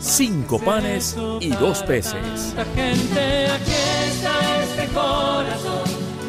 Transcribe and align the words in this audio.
cinco 0.00 0.58
panes 0.58 1.16
y 1.40 1.50
dos 1.50 1.82
peces. 1.82 2.54
Gente, 2.74 3.46
aquí 3.46 3.72
está 4.06 4.62
este 4.62 4.86
corazón 4.94 5.84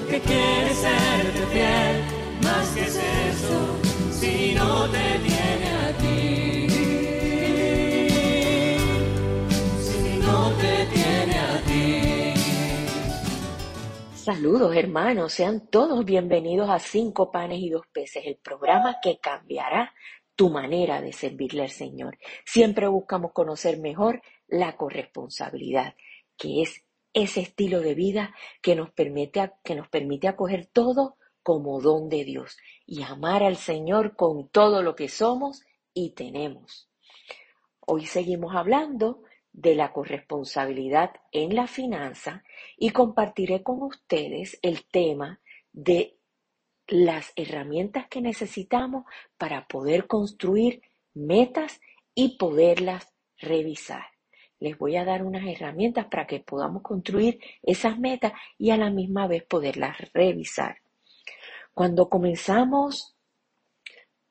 que 0.09 0.19
quiere 0.21 0.73
serte 0.73 1.45
fiel. 1.51 2.03
Más 2.43 2.67
que 2.69 2.81
es 2.81 2.95
eso, 2.95 3.77
si 4.11 4.55
no 4.55 4.89
te 4.89 5.19
tiene 5.19 5.69
a 5.69 5.93
ti. 5.97 6.69
Si 9.81 10.17
no 10.19 10.51
te 10.51 10.85
tiene 10.93 11.39
a 11.39 11.61
ti. 11.65 12.33
Saludos 14.15 14.75
hermanos, 14.75 15.33
sean 15.33 15.67
todos 15.67 16.05
bienvenidos 16.05 16.69
a 16.69 16.79
Cinco 16.79 17.31
Panes 17.31 17.59
y 17.59 17.69
Dos 17.69 17.85
Peces, 17.91 18.23
el 18.25 18.37
programa 18.37 18.97
que 19.01 19.19
cambiará 19.19 19.93
tu 20.39 20.49
manera 20.49 21.01
de 21.01 21.11
servirle 21.11 21.63
al 21.63 21.69
Señor. 21.69 22.17
Siempre 22.45 22.87
buscamos 22.87 23.33
conocer 23.33 23.77
mejor 23.77 24.21
la 24.47 24.77
corresponsabilidad, 24.77 25.95
que 26.37 26.61
es 26.61 26.85
ese 27.11 27.41
estilo 27.41 27.81
de 27.81 27.93
vida 27.93 28.33
que 28.61 28.73
nos 28.77 28.89
permite, 28.89 29.51
que 29.65 29.75
nos 29.75 29.89
permite 29.89 30.29
acoger 30.29 30.65
todo 30.65 31.17
como 31.43 31.81
don 31.81 32.07
de 32.07 32.23
Dios 32.23 32.57
y 32.85 33.03
amar 33.03 33.43
al 33.43 33.57
Señor 33.57 34.15
con 34.15 34.47
todo 34.47 34.81
lo 34.81 34.95
que 34.95 35.09
somos 35.09 35.65
y 35.93 36.11
tenemos. 36.11 36.89
Hoy 37.81 38.05
seguimos 38.05 38.55
hablando 38.55 39.23
de 39.51 39.75
la 39.75 39.91
corresponsabilidad 39.91 41.11
en 41.33 41.53
la 41.53 41.67
finanza 41.67 42.45
y 42.77 42.91
compartiré 42.91 43.61
con 43.61 43.83
ustedes 43.83 44.57
el 44.61 44.85
tema 44.85 45.41
de 45.73 46.18
las 46.89 47.31
herramientas 47.35 48.07
que 48.09 48.21
necesitamos 48.21 49.05
para 49.37 49.67
poder 49.67 50.07
construir 50.07 50.81
metas 51.13 51.79
y 52.15 52.37
poderlas 52.37 53.13
revisar. 53.37 54.03
Les 54.59 54.77
voy 54.77 54.97
a 54.97 55.05
dar 55.05 55.23
unas 55.23 55.47
herramientas 55.47 56.07
para 56.07 56.27
que 56.27 56.39
podamos 56.39 56.81
construir 56.81 57.39
esas 57.61 57.97
metas 57.97 58.33
y 58.57 58.71
a 58.71 58.77
la 58.77 58.89
misma 58.89 59.27
vez 59.27 59.43
poderlas 59.43 59.97
revisar. 60.13 60.77
Cuando 61.73 62.09
comenzamos 62.09 63.15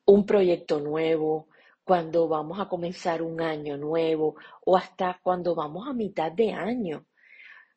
un 0.04 0.26
proyecto 0.26 0.80
nuevo, 0.80 1.48
cuando 1.84 2.28
vamos 2.28 2.60
a 2.60 2.68
comenzar 2.68 3.22
un 3.22 3.40
año 3.40 3.76
nuevo 3.78 4.34
o 4.66 4.76
hasta 4.76 5.18
cuando 5.22 5.54
vamos 5.54 5.88
a 5.88 5.94
mitad 5.94 6.32
de 6.32 6.52
año. 6.52 7.06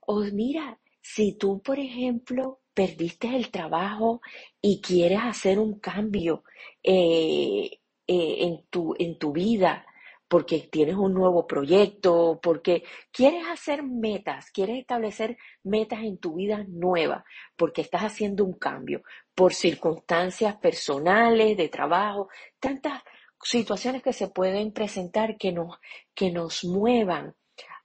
O 0.02 0.22
mira, 0.22 0.78
si 1.02 1.38
tú, 1.38 1.62
por 1.62 1.80
ejemplo, 1.80 2.61
perdiste 2.74 3.36
el 3.36 3.52
trabajo 3.52 4.22
y 4.62 4.82
quieres 4.82 5.20
hacer 5.22 5.60
un 5.60 5.80
cambio 5.80 6.44
eh, 6.84 7.80
eh, 8.08 8.36
en, 8.40 8.66
tu, 8.70 8.96
en 8.98 9.18
tu 9.18 9.32
vida, 9.32 9.86
porque 10.28 10.70
tienes 10.72 10.96
un 10.96 11.14
nuevo 11.14 11.46
proyecto, 11.46 12.40
porque 12.42 12.84
quieres 13.12 13.46
hacer 13.48 13.84
metas, 13.84 14.50
quieres 14.52 14.80
establecer 14.80 15.38
metas 15.64 16.04
en 16.04 16.18
tu 16.18 16.36
vida 16.36 16.64
nueva, 16.70 17.26
porque 17.58 17.82
estás 17.82 18.04
haciendo 18.04 18.46
un 18.46 18.54
cambio 18.54 19.04
por 19.36 19.54
circunstancias 19.54 20.56
personales, 20.58 21.58
de 21.58 21.68
trabajo, 21.68 22.30
tantas 22.60 23.02
situaciones 23.44 24.04
que 24.04 24.14
se 24.14 24.30
pueden 24.30 24.72
presentar 24.72 25.38
que 25.38 25.52
nos, 25.52 25.78
que 26.14 26.32
nos 26.32 26.64
muevan 26.64 27.36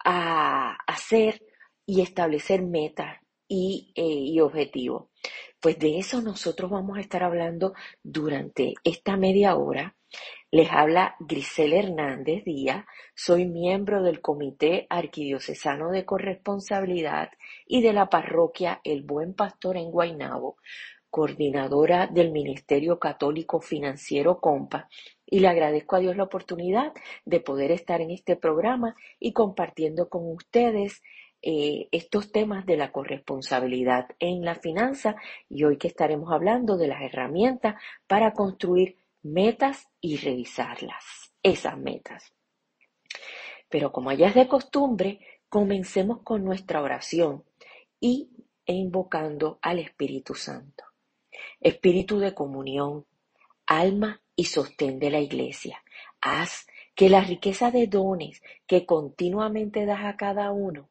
a 0.04 0.76
hacer 0.86 1.42
y 1.84 2.00
establecer 2.00 2.62
metas 2.62 3.16
y, 3.48 3.92
eh, 3.94 4.02
y 4.02 4.40
objetivos. 4.40 5.08
Pues 5.60 5.78
de 5.78 5.98
eso 5.98 6.20
nosotros 6.20 6.70
vamos 6.70 6.98
a 6.98 7.00
estar 7.00 7.22
hablando 7.22 7.74
durante 8.02 8.74
esta 8.84 9.16
media 9.16 9.56
hora. 9.56 9.96
Les 10.50 10.70
habla 10.70 11.16
Grisel 11.18 11.72
Hernández 11.72 12.44
Díaz, 12.44 12.86
soy 13.14 13.46
miembro 13.46 14.02
del 14.02 14.20
Comité 14.20 14.86
Arquidiocesano 14.88 15.90
de 15.90 16.04
Corresponsabilidad 16.04 17.30
y 17.66 17.82
de 17.82 17.92
la 17.92 18.08
parroquia 18.08 18.80
El 18.84 19.02
Buen 19.02 19.34
Pastor 19.34 19.76
en 19.76 19.90
Guaynabo, 19.90 20.56
coordinadora 21.10 22.06
del 22.06 22.30
Ministerio 22.30 22.98
Católico 22.98 23.60
Financiero 23.60 24.38
COMPA, 24.40 24.88
y 25.26 25.40
le 25.40 25.48
agradezco 25.48 25.96
a 25.96 26.00
Dios 26.00 26.16
la 26.16 26.24
oportunidad 26.24 26.92
de 27.24 27.40
poder 27.40 27.72
estar 27.72 28.00
en 28.00 28.10
este 28.10 28.36
programa 28.36 28.94
y 29.18 29.32
compartiendo 29.32 30.08
con 30.08 30.30
ustedes 30.30 31.02
eh, 31.42 31.88
estos 31.92 32.32
temas 32.32 32.66
de 32.66 32.76
la 32.76 32.91
corresponsabilidad 32.91 34.08
en 34.19 34.44
la 34.44 34.54
finanza 34.54 35.16
y 35.48 35.64
hoy 35.64 35.76
que 35.78 35.88
estaremos 35.88 36.32
hablando 36.32 36.76
de 36.76 36.88
las 36.88 37.02
herramientas 37.02 37.76
para 38.06 38.32
construir 38.32 38.97
metas 39.22 39.88
y 40.00 40.16
revisarlas, 40.16 41.32
esas 41.42 41.78
metas. 41.78 42.32
Pero 43.69 43.92
como 43.92 44.12
ya 44.12 44.28
es 44.28 44.34
de 44.34 44.48
costumbre, 44.48 45.20
comencemos 45.48 46.22
con 46.22 46.44
nuestra 46.44 46.82
oración 46.82 47.44
y 48.00 48.30
e 48.64 48.74
invocando 48.74 49.58
al 49.62 49.78
Espíritu 49.78 50.34
Santo. 50.34 50.84
Espíritu 51.60 52.18
de 52.18 52.34
comunión, 52.34 53.06
alma 53.66 54.22
y 54.34 54.47
sostén 54.47 54.98
de 54.98 55.10
la 55.10 55.20
iglesia. 55.20 55.82
Haz 56.20 56.66
que 56.94 57.08
la 57.08 57.20
riqueza 57.20 57.70
de 57.70 57.86
dones 57.86 58.42
que 58.66 58.84
continuamente 58.84 59.86
das 59.86 60.04
a 60.04 60.16
cada 60.16 60.50
uno 60.50 60.88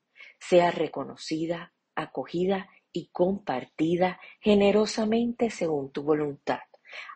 sea 0.47 0.71
reconocida, 0.71 1.73
acogida 1.95 2.69
y 2.91 3.07
compartida 3.11 4.19
generosamente 4.39 5.49
según 5.49 5.91
tu 5.91 6.03
voluntad. 6.03 6.59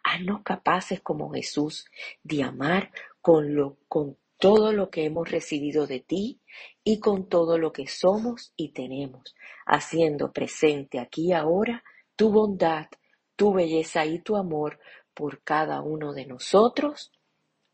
Haznos 0.03 0.41
capaces 0.43 1.01
como 1.01 1.31
Jesús 1.31 1.85
de 2.23 2.43
amar 2.43 2.91
con, 3.21 3.55
lo, 3.55 3.77
con 3.87 4.17
todo 4.37 4.73
lo 4.73 4.89
que 4.89 5.05
hemos 5.05 5.29
recibido 5.29 5.87
de 5.87 5.99
ti 5.99 6.41
y 6.83 6.99
con 6.99 7.29
todo 7.29 7.57
lo 7.57 7.71
que 7.71 7.87
somos 7.87 8.53
y 8.55 8.69
tenemos, 8.69 9.35
haciendo 9.65 10.31
presente 10.31 10.99
aquí 10.99 11.33
ahora 11.33 11.83
tu 12.15 12.31
bondad, 12.31 12.87
tu 13.35 13.53
belleza 13.53 14.05
y 14.05 14.19
tu 14.19 14.35
amor 14.35 14.79
por 15.13 15.43
cada 15.43 15.81
uno 15.81 16.13
de 16.13 16.25
nosotros. 16.25 17.11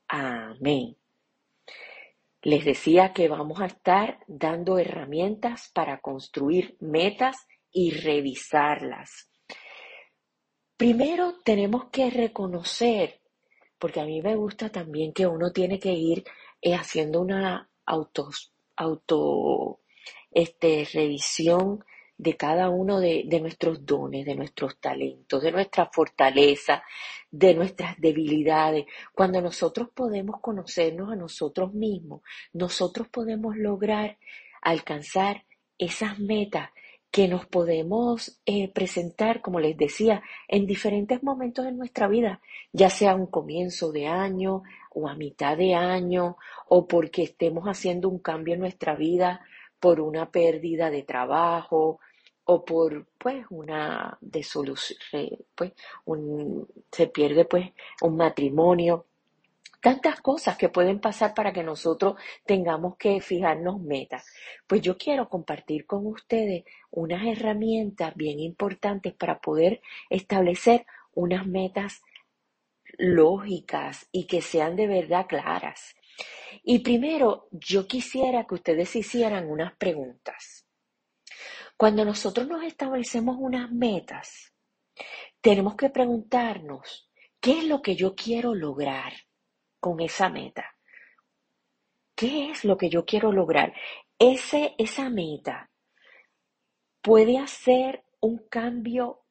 Amén. 0.07 0.97
Les 2.45 2.63
decía 2.63 3.11
que 3.11 3.27
vamos 3.27 3.59
a 3.59 3.65
estar 3.65 4.19
dando 4.27 4.77
herramientas 4.77 5.71
para 5.73 5.99
construir 5.99 6.77
metas 6.79 7.47
y 7.71 7.89
revisarlas. 7.89 9.31
Primero 10.77 11.41
tenemos 11.43 11.85
que 11.89 12.11
reconocer, 12.11 13.19
porque 13.79 13.99
a 13.99 14.05
mí 14.05 14.21
me 14.21 14.35
gusta 14.35 14.71
también 14.71 15.11
que 15.11 15.25
uno 15.25 15.51
tiene 15.51 15.79
que 15.79 15.93
ir 15.93 16.23
eh, 16.61 16.75
haciendo 16.75 17.19
una 17.21 17.67
auto, 17.87 18.29
este, 20.29 20.87
revisión 20.93 21.83
de 22.17 22.37
cada 22.37 22.69
uno 22.69 22.99
de, 22.99 23.23
de, 23.25 23.39
nuestros 23.39 23.85
dones, 23.85 24.25
de 24.25 24.35
nuestros 24.35 24.79
talentos, 24.79 25.43
de 25.43 25.51
nuestra 25.51 25.89
fortaleza, 25.91 26.83
de 27.29 27.53
nuestras 27.53 27.99
debilidades. 27.99 28.85
Cuando 29.13 29.41
nosotros 29.41 29.89
podemos 29.93 30.39
conocernos 30.41 31.11
a 31.11 31.15
nosotros 31.15 31.73
mismos, 31.73 32.21
nosotros 32.53 33.07
podemos 33.09 33.57
lograr 33.57 34.17
alcanzar 34.61 35.43
esas 35.77 36.19
metas 36.19 36.69
que 37.11 37.27
nos 37.29 37.45
podemos 37.45 38.41
eh, 38.45 38.69
presentar, 38.73 39.41
como 39.41 39.61
les 39.61 39.77
decía, 39.77 40.21
en 40.49 40.65
diferentes 40.65 41.23
momentos 41.23 41.63
de 41.63 41.71
nuestra 41.71 42.09
vida, 42.09 42.41
ya 42.73 42.89
sea 42.89 43.15
un 43.15 43.27
comienzo 43.27 43.93
de 43.93 44.07
año 44.07 44.63
o 44.89 45.07
a 45.07 45.15
mitad 45.15 45.55
de 45.55 45.75
año, 45.75 46.35
o 46.67 46.87
porque 46.87 47.23
estemos 47.23 47.65
haciendo 47.67 48.09
un 48.09 48.19
cambio 48.19 48.55
en 48.55 48.59
nuestra 48.59 48.95
vida 48.95 49.45
por 49.85 50.01
una 50.01 50.31
pérdida 50.31 50.89
de 50.89 51.03
trabajo 51.03 51.99
o 52.45 52.65
por 52.65 53.05
pues 53.19 53.45
una 53.51 54.17
desolución, 54.19 54.97
pues 55.53 55.73
un, 56.05 56.67
se 56.91 57.05
pierde 57.05 57.45
pues 57.45 57.69
un 58.01 58.17
matrimonio, 58.17 59.05
tantas 59.79 60.21
cosas 60.21 60.57
que 60.57 60.69
pueden 60.69 60.99
pasar 60.99 61.35
para 61.35 61.53
que 61.53 61.61
nosotros 61.61 62.15
tengamos 62.47 62.97
que 62.97 63.21
fijarnos 63.21 63.79
metas. 63.79 64.25
Pues 64.65 64.81
yo 64.81 64.97
quiero 64.97 65.29
compartir 65.29 65.85
con 65.85 66.07
ustedes 66.07 66.63
unas 66.89 67.23
herramientas 67.23 68.15
bien 68.15 68.39
importantes 68.39 69.13
para 69.13 69.37
poder 69.39 69.81
establecer 70.09 70.87
unas 71.13 71.45
metas 71.45 72.01
lógicas 72.97 74.09
y 74.11 74.25
que 74.25 74.41
sean 74.41 74.75
de 74.75 74.87
verdad 74.87 75.27
claras. 75.27 75.95
Y 76.63 76.79
primero, 76.79 77.47
yo 77.51 77.87
quisiera 77.87 78.45
que 78.45 78.55
ustedes 78.55 78.95
hicieran 78.95 79.49
unas 79.49 79.75
preguntas. 79.77 80.65
Cuando 81.77 82.05
nosotros 82.05 82.47
nos 82.47 82.63
establecemos 82.63 83.35
unas 83.39 83.71
metas, 83.71 84.53
tenemos 85.41 85.75
que 85.75 85.89
preguntarnos, 85.89 87.11
¿qué 87.39 87.59
es 87.59 87.65
lo 87.65 87.81
que 87.81 87.95
yo 87.95 88.15
quiero 88.15 88.55
lograr 88.55 89.13
con 89.79 89.99
esa 89.99 90.29
meta? 90.29 90.75
¿Qué 92.15 92.49
es 92.49 92.63
lo 92.63 92.77
que 92.77 92.89
yo 92.89 93.05
quiero 93.05 93.31
lograr? 93.31 93.73
Ese, 94.17 94.73
esa 94.77 95.09
meta 95.09 95.69
puede 97.01 97.37
hacer 97.37 98.05
un 98.21 98.47
cambio 98.49 99.25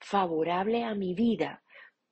favorable 0.00 0.84
a 0.84 0.94
mi 0.94 1.14
vida 1.14 1.62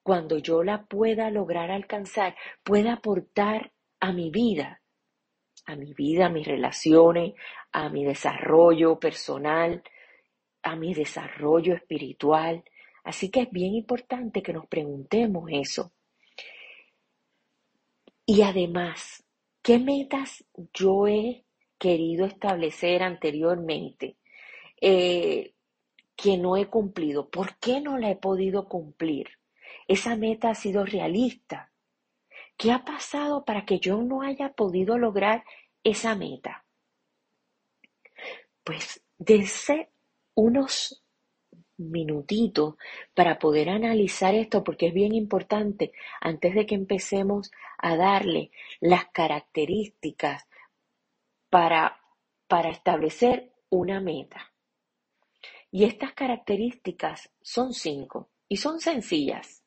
cuando 0.02 0.38
yo 0.38 0.62
la 0.62 0.84
pueda 0.84 1.30
lograr 1.30 1.70
alcanzar, 1.70 2.36
pueda 2.62 2.94
aportar 2.94 3.72
a 4.00 4.12
mi 4.12 4.30
vida, 4.30 4.80
a 5.66 5.76
mi 5.76 5.92
vida, 5.94 6.26
a 6.26 6.30
mis 6.30 6.46
relaciones, 6.46 7.34
a 7.72 7.88
mi 7.88 8.04
desarrollo 8.04 8.98
personal, 8.98 9.82
a 10.62 10.76
mi 10.76 10.94
desarrollo 10.94 11.74
espiritual. 11.74 12.64
Así 13.04 13.30
que 13.30 13.42
es 13.42 13.50
bien 13.50 13.74
importante 13.74 14.42
que 14.42 14.52
nos 14.52 14.66
preguntemos 14.66 15.48
eso. 15.52 15.92
Y 18.24 18.42
además, 18.42 19.24
¿qué 19.62 19.78
metas 19.78 20.44
yo 20.74 21.06
he 21.06 21.44
querido 21.78 22.26
establecer 22.26 23.02
anteriormente 23.02 24.16
eh, 24.80 25.54
que 26.16 26.36
no 26.36 26.56
he 26.56 26.66
cumplido? 26.66 27.28
¿Por 27.30 27.56
qué 27.58 27.80
no 27.80 27.98
la 27.98 28.10
he 28.10 28.16
podido 28.16 28.68
cumplir? 28.68 29.28
Esa 29.86 30.16
meta 30.16 30.50
ha 30.50 30.54
sido 30.56 30.84
realista. 30.84 31.70
¿Qué 32.56 32.72
ha 32.72 32.84
pasado 32.84 33.44
para 33.44 33.64
que 33.64 33.78
yo 33.78 34.02
no 34.02 34.22
haya 34.22 34.52
podido 34.52 34.98
lograr 34.98 35.44
esa 35.84 36.14
meta? 36.14 36.64
Pues 38.64 39.02
desde 39.18 39.90
unos 40.34 41.02
minutitos 41.78 42.76
para 43.14 43.38
poder 43.38 43.68
analizar 43.68 44.34
esto, 44.34 44.64
porque 44.64 44.88
es 44.88 44.94
bien 44.94 45.14
importante 45.14 45.92
antes 46.20 46.54
de 46.54 46.66
que 46.66 46.74
empecemos 46.74 47.50
a 47.78 47.96
darle 47.96 48.50
las 48.80 49.06
características 49.06 50.48
para, 51.50 52.00
para 52.48 52.70
establecer 52.70 53.52
una 53.68 54.00
meta. 54.00 54.52
Y 55.70 55.84
estas 55.84 56.14
características 56.14 57.30
son 57.42 57.74
cinco 57.74 58.30
y 58.48 58.56
son 58.56 58.80
sencillas. 58.80 59.62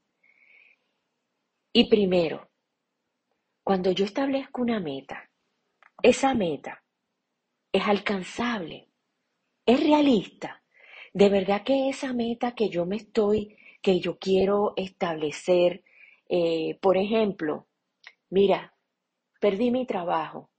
Y 1.71 1.87
primero, 1.87 2.48
cuando 3.69 3.91
yo 3.91 4.03
establezco 4.03 4.63
una 4.63 4.79
meta, 4.79 5.29
esa 6.01 6.33
meta 6.33 6.83
es 7.71 7.87
alcanzable, 7.87 8.89
es 9.63 9.79
realista. 9.79 10.63
De 11.13 11.29
verdad 11.29 11.61
que 11.63 11.87
esa 11.87 12.11
meta 12.11 12.55
que 12.55 12.69
yo 12.69 12.87
me 12.87 12.95
estoy, 12.95 13.55
que 13.79 13.99
yo 13.99 14.17
quiero 14.17 14.73
establecer, 14.75 15.83
eh, 16.27 16.79
por 16.81 16.97
ejemplo, 16.97 17.67
mira, 18.31 18.73
perdí 19.39 19.69
mi 19.69 19.85
trabajo, 19.85 20.49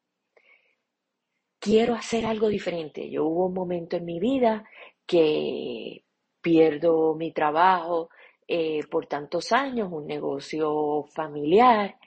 quiero 1.59 1.97
hacer 1.97 2.25
algo 2.25 2.47
diferente. 2.47 3.11
Yo 3.11 3.25
hubo 3.25 3.47
un 3.47 3.55
momento 3.55 3.97
en 3.97 4.05
mi 4.05 4.21
vida 4.21 4.63
que 5.05 6.05
pierdo 6.41 7.17
mi 7.17 7.33
trabajo, 7.33 8.11
eh, 8.47 8.87
por 8.89 9.07
tantos 9.07 9.51
años, 9.51 9.89
un 9.91 10.07
negocio 10.07 11.07
familiar, 11.13 11.99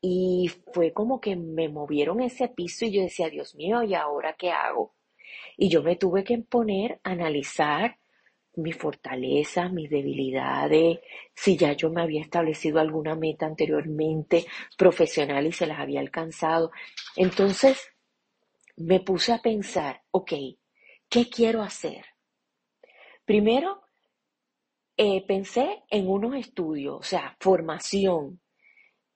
y 0.00 0.50
fue 0.72 0.92
como 0.92 1.20
que 1.20 1.36
me 1.36 1.68
movieron 1.68 2.20
ese 2.20 2.48
piso 2.48 2.84
y 2.84 2.92
yo 2.92 3.02
decía, 3.02 3.28
Dios 3.30 3.54
mío, 3.54 3.82
¿y 3.82 3.94
ahora 3.94 4.34
qué 4.38 4.50
hago? 4.50 4.94
Y 5.56 5.68
yo 5.68 5.82
me 5.82 5.96
tuve 5.96 6.24
que 6.24 6.38
poner 6.38 7.00
a 7.02 7.10
analizar 7.10 7.98
mis 8.56 8.76
fortalezas, 8.76 9.72
mis 9.72 9.88
debilidades, 9.88 10.98
si 11.34 11.56
ya 11.56 11.72
yo 11.72 11.90
me 11.90 12.02
había 12.02 12.22
establecido 12.22 12.80
alguna 12.80 13.14
meta 13.14 13.46
anteriormente 13.46 14.46
profesional 14.76 15.46
y 15.46 15.52
se 15.52 15.66
las 15.66 15.78
había 15.78 16.00
alcanzado. 16.00 16.70
Entonces 17.16 17.88
me 18.76 19.00
puse 19.00 19.32
a 19.32 19.38
pensar, 19.38 20.02
ok, 20.10 20.32
¿qué 21.08 21.28
quiero 21.28 21.62
hacer? 21.62 22.04
Primero, 23.24 23.82
eh, 24.96 25.24
pensé 25.26 25.84
en 25.90 26.08
unos 26.08 26.34
estudios, 26.34 26.96
o 26.98 27.02
sea, 27.02 27.36
formación. 27.40 28.40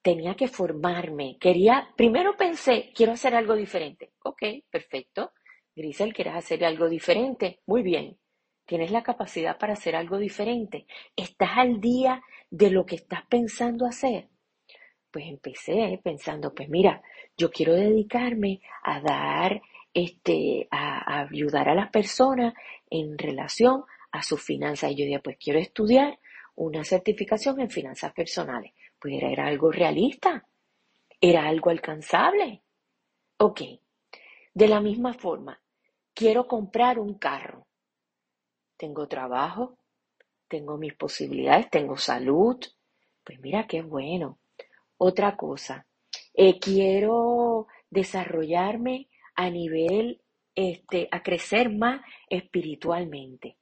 Tenía 0.02 0.34
que 0.34 0.48
formarme. 0.48 1.38
Quería, 1.40 1.88
primero 1.96 2.36
pensé, 2.36 2.92
quiero 2.94 3.12
hacer 3.12 3.34
algo 3.36 3.54
diferente. 3.54 4.12
Ok, 4.24 4.42
perfecto. 4.68 5.32
Grisel, 5.74 6.12
¿quieres 6.12 6.34
hacer 6.34 6.64
algo 6.64 6.88
diferente? 6.88 7.60
Muy 7.66 7.82
bien. 7.82 8.18
Tienes 8.66 8.90
la 8.90 9.02
capacidad 9.02 9.58
para 9.58 9.74
hacer 9.74 9.94
algo 9.94 10.18
diferente. 10.18 10.86
¿Estás 11.16 11.50
al 11.56 11.80
día 11.80 12.22
de 12.50 12.70
lo 12.70 12.84
que 12.84 12.96
estás 12.96 13.24
pensando 13.26 13.86
hacer? 13.86 14.28
Pues 15.10 15.26
empecé 15.26 16.00
pensando, 16.02 16.52
pues 16.54 16.68
mira, 16.68 17.02
yo 17.36 17.50
quiero 17.50 17.74
dedicarme 17.74 18.60
a 18.82 19.00
dar, 19.00 19.62
este, 19.94 20.68
a 20.70 21.20
ayudar 21.22 21.68
a 21.68 21.74
las 21.74 21.90
personas 21.90 22.54
en 22.90 23.18
relación 23.18 23.84
a 24.10 24.22
sus 24.22 24.42
finanzas. 24.42 24.90
Y 24.90 24.96
yo 24.96 25.04
dije, 25.04 25.20
pues 25.20 25.36
quiero 25.38 25.58
estudiar 25.58 26.18
una 26.56 26.84
certificación 26.84 27.60
en 27.60 27.70
finanzas 27.70 28.12
personales. 28.12 28.72
Pues 29.02 29.20
era, 29.20 29.48
algo 29.48 29.72
realista, 29.72 30.46
era 31.20 31.48
algo 31.48 31.70
alcanzable. 31.70 32.62
Ok, 33.38 33.60
de 34.54 34.68
la 34.68 34.80
misma 34.80 35.12
forma, 35.12 35.60
quiero 36.14 36.46
comprar 36.46 37.00
un 37.00 37.14
carro. 37.14 37.66
Tengo 38.76 39.08
trabajo, 39.08 39.76
tengo 40.46 40.78
mis 40.78 40.94
posibilidades, 40.94 41.68
tengo 41.68 41.96
salud. 41.96 42.58
Pues 43.24 43.40
mira 43.40 43.66
qué 43.66 43.82
bueno. 43.82 44.38
Otra 44.98 45.36
cosa, 45.36 45.84
eh, 46.32 46.60
quiero 46.60 47.66
desarrollarme 47.90 49.08
a 49.34 49.50
nivel, 49.50 50.22
este, 50.54 51.08
a 51.10 51.24
crecer 51.24 51.70
más 51.74 52.02
espiritualmente 52.28 53.56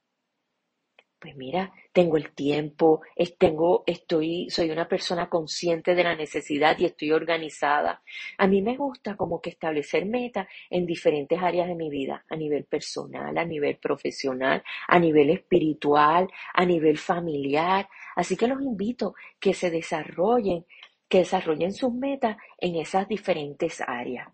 pues 1.21 1.35
mira, 1.35 1.71
tengo 1.93 2.17
el 2.17 2.31
tiempo, 2.31 3.01
tengo, 3.37 3.83
estoy, 3.85 4.49
soy 4.49 4.71
una 4.71 4.87
persona 4.87 5.29
consciente 5.29 5.93
de 5.93 6.03
la 6.03 6.15
necesidad 6.15 6.79
y 6.79 6.85
estoy 6.85 7.11
organizada. 7.11 8.01
A 8.39 8.47
mí 8.47 8.63
me 8.63 8.75
gusta 8.75 9.15
como 9.15 9.39
que 9.39 9.51
establecer 9.51 10.07
metas 10.07 10.47
en 10.71 10.87
diferentes 10.87 11.39
áreas 11.39 11.67
de 11.67 11.75
mi 11.75 11.91
vida, 11.91 12.25
a 12.27 12.35
nivel 12.35 12.65
personal, 12.65 13.37
a 13.37 13.45
nivel 13.45 13.77
profesional, 13.77 14.63
a 14.87 14.97
nivel 14.97 15.29
espiritual, 15.29 16.27
a 16.55 16.65
nivel 16.65 16.97
familiar. 16.97 17.87
Así 18.15 18.35
que 18.35 18.47
los 18.47 18.59
invito 18.59 19.13
que 19.39 19.53
se 19.53 19.69
desarrollen, 19.69 20.65
que 21.07 21.19
desarrollen 21.19 21.71
sus 21.71 21.93
metas 21.93 22.35
en 22.57 22.77
esas 22.77 23.07
diferentes 23.07 23.79
áreas. 23.79 24.27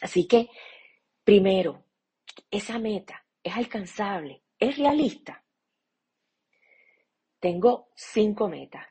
Así 0.00 0.26
que, 0.26 0.48
primero, 1.22 1.84
esa 2.50 2.78
meta 2.78 3.26
es 3.42 3.54
alcanzable, 3.54 4.40
es 4.58 4.78
realista 4.78 5.44
tengo 7.40 7.88
cinco 7.94 8.48
metas, 8.48 8.86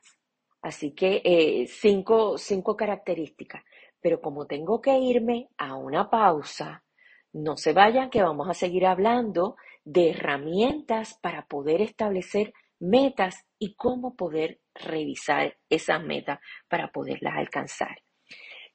así 0.62 0.92
que 0.94 1.22
eh, 1.24 1.66
cinco, 1.66 2.38
cinco 2.38 2.76
características, 2.76 3.62
pero 4.00 4.20
como 4.20 4.46
tengo 4.46 4.80
que 4.80 4.96
irme 4.98 5.48
a 5.58 5.76
una 5.76 6.08
pausa, 6.08 6.84
no 7.32 7.56
se 7.56 7.72
vayan 7.72 8.10
que 8.10 8.22
vamos 8.22 8.48
a 8.48 8.54
seguir 8.54 8.86
hablando 8.86 9.56
de 9.84 10.10
herramientas 10.10 11.18
para 11.20 11.46
poder 11.46 11.82
establecer 11.82 12.52
metas 12.80 13.46
y 13.58 13.74
cómo 13.74 14.14
poder 14.14 14.60
revisar 14.74 15.56
esas 15.68 16.02
metas 16.02 16.38
para 16.68 16.90
poderlas 16.90 17.36
alcanzar. 17.36 18.02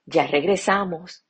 Ya 0.05 0.27
regresamos. 0.27 1.25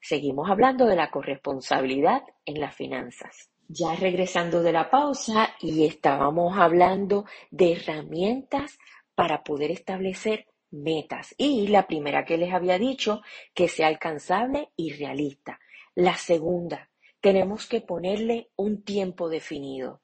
Seguimos 0.00 0.48
hablando 0.48 0.86
de 0.86 0.94
la 0.94 1.10
corresponsabilidad 1.10 2.22
en 2.44 2.60
las 2.60 2.76
finanzas 2.76 3.50
ya 3.68 3.94
regresando 3.94 4.62
de 4.62 4.72
la 4.72 4.90
pausa 4.90 5.54
y 5.60 5.84
estábamos 5.84 6.58
hablando 6.58 7.26
de 7.50 7.72
herramientas 7.72 8.78
para 9.14 9.44
poder 9.44 9.70
establecer 9.70 10.46
metas. 10.70 11.34
Y 11.36 11.68
la 11.68 11.86
primera 11.86 12.24
que 12.24 12.38
les 12.38 12.52
había 12.52 12.78
dicho, 12.78 13.20
que 13.54 13.68
sea 13.68 13.88
alcanzable 13.88 14.70
y 14.76 14.94
realista. 14.94 15.60
La 15.94 16.16
segunda, 16.16 16.90
tenemos 17.20 17.66
que 17.66 17.82
ponerle 17.82 18.50
un 18.56 18.82
tiempo 18.82 19.28
definido. 19.28 20.00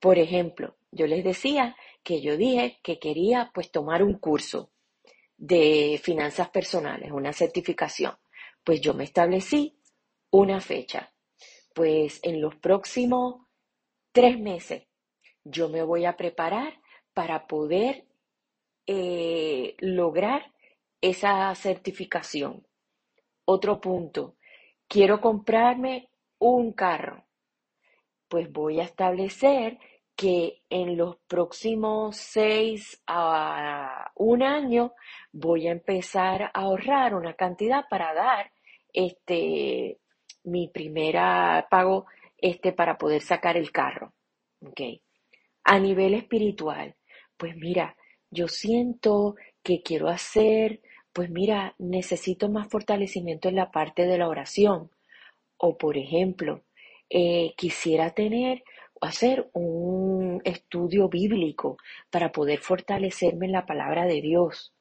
Por 0.00 0.18
ejemplo, 0.18 0.76
yo 0.90 1.06
les 1.06 1.22
decía 1.22 1.76
que 2.02 2.20
yo 2.20 2.36
dije 2.36 2.80
que 2.82 2.98
quería 2.98 3.50
pues 3.54 3.70
tomar 3.70 4.02
un 4.02 4.14
curso 4.14 4.72
de 5.36 6.00
finanzas 6.02 6.48
personales, 6.50 7.12
una 7.12 7.32
certificación. 7.32 8.14
Pues 8.64 8.80
yo 8.80 8.94
me 8.94 9.04
establecí 9.04 9.78
una 10.30 10.60
fecha 10.60 11.12
pues 11.80 12.20
en 12.22 12.42
los 12.42 12.56
próximos 12.56 13.46
tres 14.12 14.38
meses 14.38 14.86
yo 15.44 15.70
me 15.70 15.82
voy 15.82 16.04
a 16.04 16.14
preparar 16.14 16.78
para 17.14 17.46
poder 17.46 18.04
eh, 18.86 19.76
lograr 19.78 20.52
esa 21.00 21.54
certificación. 21.54 22.66
Otro 23.46 23.80
punto, 23.80 24.36
quiero 24.88 25.22
comprarme 25.22 26.10
un 26.38 26.74
carro. 26.74 27.24
Pues 28.28 28.52
voy 28.52 28.80
a 28.80 28.84
establecer 28.84 29.78
que 30.14 30.60
en 30.68 30.98
los 30.98 31.16
próximos 31.26 32.14
seis 32.18 33.02
a 33.06 34.12
un 34.16 34.42
año 34.42 34.92
voy 35.32 35.66
a 35.66 35.72
empezar 35.72 36.42
a 36.42 36.50
ahorrar 36.52 37.14
una 37.14 37.32
cantidad 37.32 37.86
para 37.88 38.12
dar 38.12 38.52
este 38.92 39.98
mi 40.44 40.68
primera 40.68 41.66
pago 41.70 42.06
este 42.38 42.72
para 42.72 42.98
poder 42.98 43.22
sacar 43.22 43.56
el 43.56 43.70
carro. 43.72 44.12
Okay. 44.60 45.02
A 45.64 45.78
nivel 45.78 46.14
espiritual, 46.14 46.96
pues 47.36 47.56
mira, 47.56 47.96
yo 48.30 48.48
siento 48.48 49.36
que 49.62 49.82
quiero 49.82 50.08
hacer, 50.08 50.80
pues 51.12 51.30
mira, 51.30 51.74
necesito 51.78 52.48
más 52.48 52.68
fortalecimiento 52.68 53.48
en 53.48 53.56
la 53.56 53.70
parte 53.70 54.06
de 54.06 54.18
la 54.18 54.28
oración. 54.28 54.90
O 55.56 55.76
por 55.76 55.96
ejemplo, 55.96 56.62
eh, 57.08 57.54
quisiera 57.56 58.10
tener, 58.10 58.62
hacer 59.00 59.50
un 59.52 60.40
estudio 60.44 61.08
bíblico 61.08 61.76
para 62.10 62.32
poder 62.32 62.60
fortalecerme 62.60 63.46
en 63.46 63.52
la 63.52 63.66
palabra 63.66 64.06
de 64.06 64.20
Dios. 64.20 64.72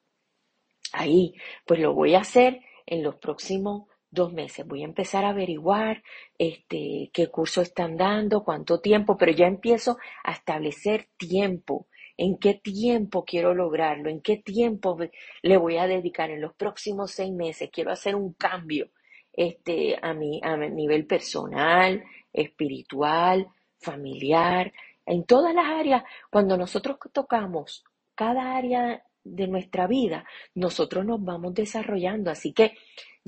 Ahí, 0.94 1.36
pues 1.66 1.80
lo 1.80 1.94
voy 1.94 2.16
a 2.16 2.22
hacer 2.22 2.62
en 2.86 3.04
los 3.04 3.16
próximos 3.16 3.88
dos 4.12 4.34
meses. 4.34 4.66
Voy 4.66 4.82
a 4.82 4.86
empezar 4.86 5.26
a 5.26 5.30
averiguar 5.30 6.04
este, 6.38 7.10
qué 7.14 7.28
curso 7.28 7.62
están 7.62 7.98
dando, 7.98 8.44
cuánto 8.44 8.80
tiempo, 8.80 9.18
pero 9.18 9.32
ya 9.32 9.48
empiezo 9.48 9.98
a 10.24 10.32
establecer 10.32 11.10
tiempo. 11.18 11.88
¿En 12.18 12.38
qué 12.38 12.54
tiempo 12.56 13.24
quiero 13.24 13.54
lograrlo? 13.54 14.10
¿En 14.10 14.22
qué 14.22 14.38
tiempo 14.38 14.98
le 15.42 15.58
voy 15.58 15.78
a 15.78 15.88
dedicar? 15.88 16.32
En 16.32 16.42
los 16.42 16.54
próximos 16.54 17.12
seis 17.12 17.32
meses 17.32 17.70
quiero 17.72 17.92
hacer 17.92 18.16
un 18.16 18.34
cambio 18.34 18.90
este, 19.32 19.98
a, 20.02 20.14
mi, 20.14 20.42
a 20.44 20.58
mi 20.58 20.70
nivel 20.70 21.06
personal, 21.06 22.04
espiritual, 22.34 23.48
familiar, 23.80 24.74
en 25.06 25.24
todas 25.24 25.54
las 25.54 25.66
áreas. 25.66 26.04
Cuando 26.30 26.58
nosotros 26.58 26.98
tocamos 27.14 27.86
cada 28.16 28.58
área 28.58 29.02
de 29.24 29.48
nuestra 29.48 29.88
vida, 29.88 30.26
nosotros 30.56 31.06
nos 31.06 31.24
vamos 31.24 31.54
desarrollando. 31.54 32.32
Así 32.32 32.52
que 32.52 32.74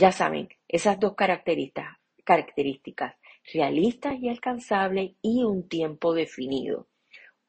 ya 0.02 0.12
saben, 0.12 0.50
esas 0.68 1.00
dos 1.00 1.14
características, 1.14 3.14
realistas 3.54 4.16
y 4.20 4.30
alcanzables 4.30 5.12
y 5.22 5.44
un 5.44 5.70
tiempo 5.70 6.16
definido. 6.16 6.88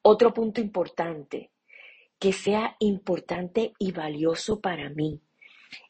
Otro 0.02 0.34
punto 0.34 0.60
importante, 0.60 1.50
que 2.18 2.34
sea 2.34 2.76
importante 2.78 3.72
y 3.78 3.92
valioso 3.92 4.60
para 4.60 4.90
mí. 4.90 5.22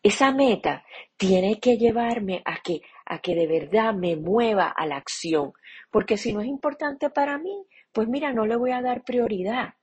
Esa 0.05 0.31
meta 0.31 0.85
tiene 1.17 1.59
que 1.59 1.79
llevarme 1.79 2.43
a 2.45 2.63
que, 2.63 2.83
a 3.07 3.19
que 3.19 3.35
de 3.35 3.49
verdad 3.49 3.93
me 3.93 4.15
mueva 4.15 4.69
a 4.69 4.87
la 4.87 4.99
acción, 4.99 5.55
porque 5.91 6.17
si 6.17 6.33
no 6.33 6.43
es 6.43 6.47
importante 6.47 7.11
para 7.11 7.39
mí, 7.39 7.67
pues 7.91 8.07
mira, 8.07 8.33
no 8.33 8.47
le 8.47 8.55
voy 8.55 8.71
a 8.71 8.83
dar 8.83 9.03
prioridad. 9.03 9.75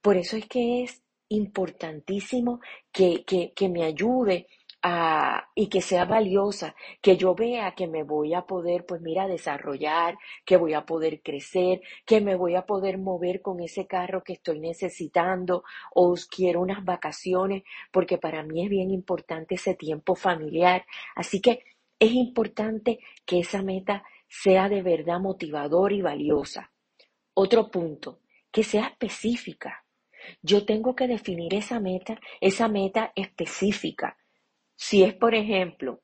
Por 0.00 0.16
eso 0.16 0.38
es 0.38 0.46
que 0.46 0.82
es 0.82 1.02
importantísimo 1.28 2.60
que, 2.90 3.22
que, 3.26 3.52
que 3.54 3.68
me 3.68 3.84
ayude 3.84 4.46
y 5.54 5.68
que 5.68 5.80
sea 5.80 6.04
valiosa, 6.04 6.74
que 7.00 7.16
yo 7.16 7.34
vea 7.34 7.72
que 7.76 7.86
me 7.86 8.02
voy 8.02 8.34
a 8.34 8.42
poder, 8.42 8.84
pues 8.84 9.00
mira, 9.00 9.28
desarrollar, 9.28 10.16
que 10.44 10.56
voy 10.56 10.74
a 10.74 10.84
poder 10.84 11.22
crecer, 11.22 11.82
que 12.04 12.20
me 12.20 12.34
voy 12.34 12.56
a 12.56 12.66
poder 12.66 12.98
mover 12.98 13.42
con 13.42 13.60
ese 13.60 13.86
carro 13.86 14.24
que 14.24 14.32
estoy 14.32 14.58
necesitando 14.58 15.62
o 15.94 16.14
quiero 16.28 16.60
unas 16.60 16.84
vacaciones, 16.84 17.62
porque 17.92 18.18
para 18.18 18.42
mí 18.42 18.64
es 18.64 18.70
bien 18.70 18.90
importante 18.90 19.54
ese 19.54 19.74
tiempo 19.74 20.16
familiar. 20.16 20.84
Así 21.14 21.40
que 21.40 21.62
es 21.98 22.12
importante 22.12 22.98
que 23.24 23.38
esa 23.38 23.62
meta 23.62 24.02
sea 24.28 24.68
de 24.68 24.82
verdad 24.82 25.20
motivadora 25.20 25.94
y 25.94 26.02
valiosa. 26.02 26.72
Otro 27.34 27.70
punto, 27.70 28.18
que 28.50 28.64
sea 28.64 28.88
específica. 28.88 29.84
Yo 30.42 30.64
tengo 30.66 30.96
que 30.96 31.06
definir 31.06 31.54
esa 31.54 31.78
meta, 31.78 32.18
esa 32.40 32.66
meta 32.68 33.12
específica. 33.14 34.16
Si 34.74 35.02
es, 35.02 35.14
por 35.14 35.34
ejemplo, 35.34 36.02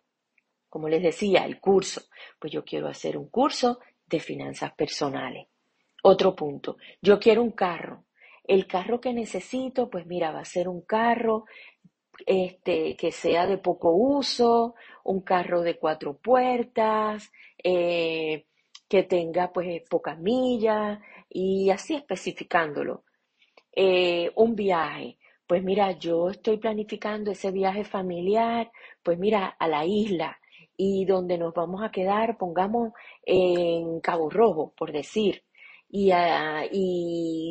como 0.68 0.88
les 0.88 1.02
decía, 1.02 1.44
el 1.44 1.60
curso, 1.60 2.02
pues 2.38 2.52
yo 2.52 2.64
quiero 2.64 2.88
hacer 2.88 3.16
un 3.16 3.28
curso 3.28 3.80
de 4.06 4.20
finanzas 4.20 4.72
personales. 4.74 5.48
Otro 6.02 6.34
punto, 6.34 6.76
yo 7.00 7.18
quiero 7.18 7.42
un 7.42 7.52
carro. 7.52 8.04
El 8.44 8.66
carro 8.66 9.00
que 9.00 9.12
necesito, 9.12 9.90
pues 9.90 10.06
mira, 10.06 10.30
va 10.30 10.40
a 10.40 10.44
ser 10.44 10.68
un 10.68 10.82
carro 10.82 11.44
este, 12.26 12.96
que 12.96 13.12
sea 13.12 13.46
de 13.46 13.58
poco 13.58 13.92
uso, 13.92 14.74
un 15.04 15.20
carro 15.22 15.62
de 15.62 15.78
cuatro 15.78 16.16
puertas, 16.16 17.30
eh, 17.62 18.46
que 18.88 19.02
tenga 19.02 19.52
pues 19.52 19.82
pocas 19.88 20.18
millas 20.18 20.98
y 21.28 21.70
así 21.70 21.94
especificándolo. 21.94 23.04
Eh, 23.72 24.30
un 24.36 24.54
viaje, 24.54 25.18
pues 25.48 25.64
mira, 25.64 25.92
yo 25.92 26.30
estoy 26.30 26.58
planificando 26.58 27.32
ese 27.32 27.50
viaje 27.50 27.84
familiar, 27.84 28.70
pues 29.02 29.18
mira, 29.18 29.56
a 29.58 29.66
la 29.68 29.84
isla 29.86 30.38
y 30.76 31.04
donde 31.06 31.38
nos 31.38 31.54
vamos 31.54 31.82
a 31.82 31.90
quedar, 31.90 32.38
pongamos 32.38 32.92
en 33.24 34.00
Cabo 34.00 34.30
Rojo, 34.30 34.72
por 34.76 34.92
decir. 34.92 35.42
Y, 35.90 36.10
ah, 36.12 36.64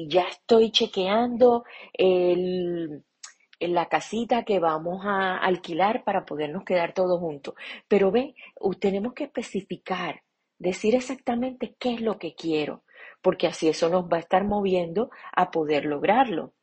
ya 0.10 0.24
estoy 0.30 0.72
chequeando 0.72 1.63
la 3.60 3.88
casita 3.89 4.44
que 4.44 4.60
vamos 4.60 5.04
a 5.06 5.38
alquilar 5.38 6.04
para 6.04 6.25
podernos 6.25 6.63
quedar 6.63 6.94
todos 6.94 7.20
juntos. 7.20 7.56
Pero 7.88 8.12
ve, 8.12 8.36
tenemos 8.80 9.13
que 9.13 9.25
especificar, 9.25 10.22
decir 10.60 10.96
exactamente 10.96 11.75
qué 11.80 11.96
es 11.96 12.01
lo 12.01 12.18
que 12.20 12.36
quiero, 12.36 12.84
porque 13.22 13.48
así 13.48 13.68
eso 13.68 13.89
nos 13.89 14.06
va 14.06 14.18
a 14.18 14.22
estar 14.22 14.44
moviendo 14.46 15.10
a 15.36 15.51
poder 15.51 15.86
lograrlo. 15.86 16.54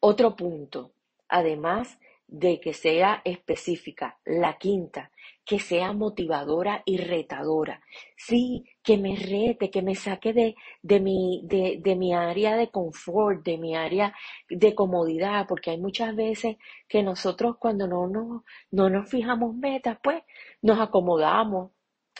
Otro 0.00 0.36
punto, 0.36 0.92
además 1.28 1.98
de 2.26 2.60
que 2.60 2.72
sea 2.74 3.22
específica, 3.24 4.18
la 4.24 4.56
quinta, 4.56 5.10
que 5.44 5.58
sea 5.58 5.92
motivadora 5.92 6.82
y 6.84 6.96
retadora. 6.98 7.82
Sí, 8.16 8.64
que 8.84 8.96
me 8.98 9.16
rete, 9.16 9.68
que 9.70 9.82
me 9.82 9.96
saque 9.96 10.32
de, 10.32 10.54
de, 10.82 11.00
mi, 11.00 11.40
de, 11.44 11.80
de 11.82 11.96
mi 11.96 12.14
área 12.14 12.56
de 12.56 12.70
confort, 12.70 13.42
de 13.44 13.58
mi 13.58 13.74
área 13.74 14.14
de 14.48 14.74
comodidad, 14.74 15.46
porque 15.48 15.70
hay 15.70 15.78
muchas 15.78 16.14
veces 16.14 16.56
que 16.88 17.02
nosotros 17.02 17.56
cuando 17.58 17.86
no, 17.88 18.06
no, 18.06 18.44
no 18.70 18.90
nos 18.90 19.10
fijamos 19.10 19.54
metas, 19.56 19.98
pues 20.02 20.22
nos 20.62 20.78
acomodamos, 20.78 21.72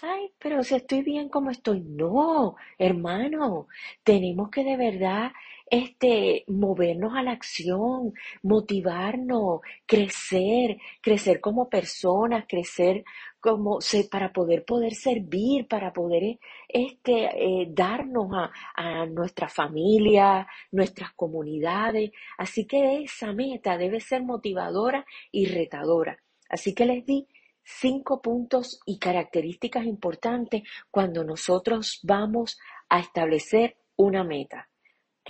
ay, 0.02 0.32
pero 0.38 0.62
si 0.64 0.75
estoy 0.75 1.02
bien 1.02 1.28
como 1.28 1.50
estoy. 1.50 1.80
No, 1.82 2.56
hermano, 2.78 3.68
tenemos 4.02 4.50
que 4.50 4.64
de 4.64 4.76
verdad 4.76 5.32
este, 5.70 6.44
movernos 6.48 7.14
a 7.14 7.22
la 7.22 7.30
acción, 7.30 8.12
motivarnos, 8.42 9.60
crecer, 9.86 10.78
crecer 11.00 11.40
como 11.40 11.68
personas, 11.68 12.44
crecer 12.48 13.04
como 13.40 13.78
para 14.10 14.32
poder 14.32 14.64
poder 14.64 14.94
servir, 14.94 15.68
para 15.68 15.92
poder 15.92 16.38
este, 16.68 17.30
eh, 17.34 17.68
darnos 17.70 18.30
a, 18.34 18.50
a 18.74 19.06
nuestra 19.06 19.48
familia, 19.48 20.46
nuestras 20.72 21.12
comunidades. 21.14 22.10
Así 22.36 22.66
que 22.66 23.04
esa 23.04 23.32
meta 23.32 23.78
debe 23.78 24.00
ser 24.00 24.22
motivadora 24.24 25.06
y 25.30 25.46
retadora. 25.46 26.18
Así 26.48 26.74
que 26.74 26.84
les 26.84 27.06
di 27.06 27.28
cinco 27.62 28.20
puntos 28.20 28.80
y 28.86 28.98
características 28.98 29.86
importantes 29.86 30.62
cuando 30.90 31.22
nosotros 31.22 32.00
vamos 32.02 32.58
a 32.88 32.98
establecer 32.98 33.76
una 33.96 34.24
meta 34.24 34.69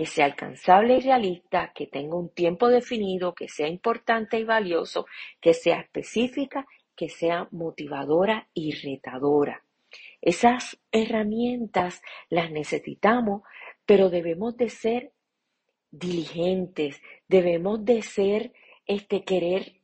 que 0.01 0.07
sea 0.07 0.25
alcanzable 0.25 0.97
y 0.97 1.01
realista, 1.01 1.73
que 1.75 1.87
tenga 1.87 2.17
un 2.17 2.31
tiempo 2.31 2.69
definido, 2.69 3.35
que 3.35 3.51
sea 3.51 3.69
importante 3.69 4.39
y 4.39 4.45
valioso, 4.45 5.05
que 5.43 5.53
sea 5.53 5.81
específica, 5.81 6.67
que 6.97 7.11
sea 7.11 7.49
motivadora 7.51 8.49
y 8.55 8.73
retadora. 8.73 9.63
Esas 10.23 10.81
herramientas 10.91 12.01
las 12.31 12.51
necesitamos, 12.51 13.43
pero 13.85 14.09
debemos 14.09 14.57
de 14.57 14.71
ser 14.71 15.13
diligentes, 15.91 17.03
debemos 17.29 17.85
de 17.85 18.01
ser, 18.01 18.55
este, 18.87 19.23
querer, 19.23 19.83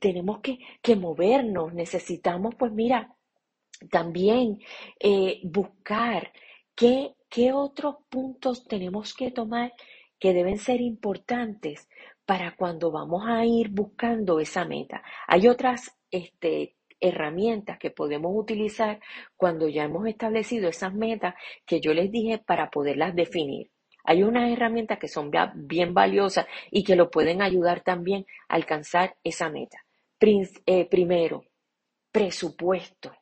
tenemos 0.00 0.40
que, 0.40 0.58
que 0.82 0.96
movernos, 0.96 1.72
necesitamos, 1.74 2.56
pues 2.56 2.72
mira, 2.72 3.14
también 3.88 4.58
eh, 4.98 5.38
buscar 5.44 6.32
qué 6.74 7.14
¿qué 7.30 7.52
otros 7.52 7.96
puntos 8.10 8.64
tenemos 8.64 9.14
que 9.14 9.30
tomar 9.30 9.72
que 10.18 10.34
deben 10.34 10.58
ser 10.58 10.80
importantes 10.80 11.88
para 12.26 12.54
cuando 12.56 12.90
vamos 12.90 13.24
a 13.26 13.46
ir 13.46 13.70
buscando 13.70 14.40
esa 14.40 14.64
meta? 14.66 15.02
Hay 15.26 15.48
otras 15.48 15.96
este, 16.10 16.76
herramientas 17.00 17.78
que 17.78 17.90
podemos 17.90 18.32
utilizar 18.34 19.00
cuando 19.36 19.68
ya 19.68 19.84
hemos 19.84 20.06
establecido 20.06 20.68
esas 20.68 20.92
metas 20.92 21.34
que 21.64 21.80
yo 21.80 21.94
les 21.94 22.10
dije 22.10 22.38
para 22.38 22.70
poderlas 22.70 23.14
definir. 23.14 23.70
Hay 24.04 24.22
unas 24.22 24.50
herramientas 24.50 24.98
que 24.98 25.08
son 25.08 25.30
bien 25.54 25.94
valiosas 25.94 26.46
y 26.70 26.84
que 26.84 26.96
lo 26.96 27.10
pueden 27.10 27.42
ayudar 27.42 27.82
también 27.82 28.26
a 28.48 28.56
alcanzar 28.56 29.16
esa 29.22 29.50
meta. 29.50 29.84
Eh, 30.66 30.86
primero, 30.90 31.44
presupuesto. 32.10 33.12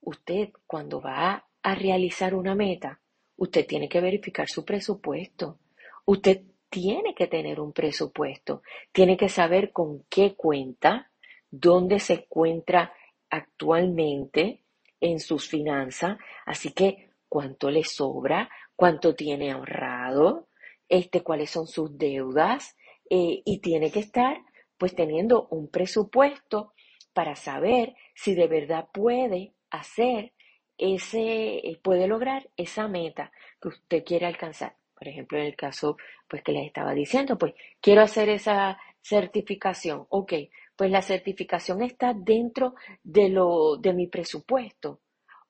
Usted 0.00 0.50
cuando 0.66 1.00
va 1.00 1.46
a 1.62 1.74
realizar 1.74 2.34
una 2.34 2.54
meta, 2.54 3.00
usted 3.42 3.66
tiene 3.66 3.88
que 3.88 4.00
verificar 4.00 4.48
su 4.48 4.64
presupuesto. 4.64 5.58
Usted 6.04 6.42
tiene 6.70 7.12
que 7.12 7.26
tener 7.26 7.58
un 7.58 7.72
presupuesto, 7.72 8.62
tiene 8.92 9.16
que 9.16 9.28
saber 9.28 9.72
con 9.72 10.04
qué 10.08 10.36
cuenta, 10.36 11.10
dónde 11.50 11.98
se 11.98 12.14
encuentra 12.14 12.94
actualmente 13.30 14.62
en 15.00 15.18
sus 15.18 15.48
finanzas, 15.48 16.18
así 16.46 16.72
que 16.72 17.10
cuánto 17.28 17.68
le 17.68 17.82
sobra, 17.82 18.48
cuánto 18.76 19.16
tiene 19.16 19.50
ahorrado, 19.50 20.46
este, 20.88 21.22
cuáles 21.22 21.50
son 21.50 21.66
sus 21.66 21.98
deudas, 21.98 22.76
eh, 23.10 23.42
y 23.44 23.58
tiene 23.58 23.90
que 23.90 24.00
estar 24.00 24.38
pues 24.78 24.94
teniendo 24.94 25.48
un 25.50 25.68
presupuesto 25.68 26.74
para 27.12 27.34
saber 27.34 27.96
si 28.14 28.36
de 28.36 28.46
verdad 28.46 28.86
puede 28.92 29.54
hacer 29.68 30.32
ese, 30.78 31.58
eh, 31.58 31.80
puede 31.82 32.06
lograr 32.06 32.48
esa 32.56 32.88
meta 32.88 33.32
que 33.60 33.68
usted 33.68 34.04
quiere 34.04 34.26
alcanzar. 34.26 34.76
Por 34.94 35.08
ejemplo, 35.08 35.38
en 35.38 35.46
el 35.46 35.56
caso 35.56 35.96
pues 36.28 36.42
que 36.42 36.52
les 36.52 36.66
estaba 36.66 36.94
diciendo, 36.94 37.36
pues 37.38 37.54
quiero 37.80 38.02
hacer 38.02 38.28
esa 38.28 38.78
certificación. 39.02 40.06
Ok, 40.10 40.32
pues 40.76 40.90
la 40.90 41.02
certificación 41.02 41.82
está 41.82 42.14
dentro 42.14 42.74
de 43.02 43.28
lo 43.28 43.76
de 43.76 43.92
mi 43.92 44.06
presupuesto 44.06 45.00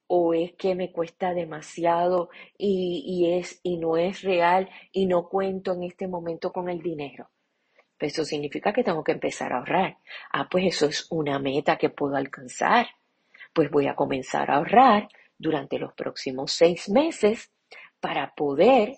o 0.06 0.34
es 0.34 0.52
que 0.54 0.74
me 0.74 0.92
cuesta 0.92 1.32
demasiado 1.32 2.28
y, 2.58 3.02
y 3.06 3.38
es 3.38 3.60
y 3.62 3.78
no 3.78 3.96
es 3.96 4.22
real 4.22 4.68
y 4.92 5.06
no 5.06 5.28
cuento 5.28 5.72
en 5.72 5.84
este 5.84 6.06
momento 6.08 6.52
con 6.52 6.68
el 6.68 6.82
dinero. 6.82 7.30
Pues 7.98 8.12
eso 8.12 8.24
significa 8.24 8.72
que 8.72 8.84
tengo 8.84 9.04
que 9.04 9.12
empezar 9.12 9.52
a 9.52 9.58
ahorrar. 9.58 9.98
Ah, 10.32 10.48
pues 10.50 10.66
eso 10.66 10.86
es 10.86 11.06
una 11.10 11.38
meta 11.38 11.76
que 11.78 11.88
puedo 11.88 12.16
alcanzar. 12.16 12.86
Pues 13.52 13.71
voy 13.71 13.87
a 13.87 13.94
comenzar 13.94 14.50
a 14.50 14.56
ahorrar 14.56 15.09
durante 15.38 15.78
los 15.78 15.92
próximos 15.94 16.52
seis 16.52 16.88
meses 16.88 17.52
para 18.00 18.35
poder 18.35 18.97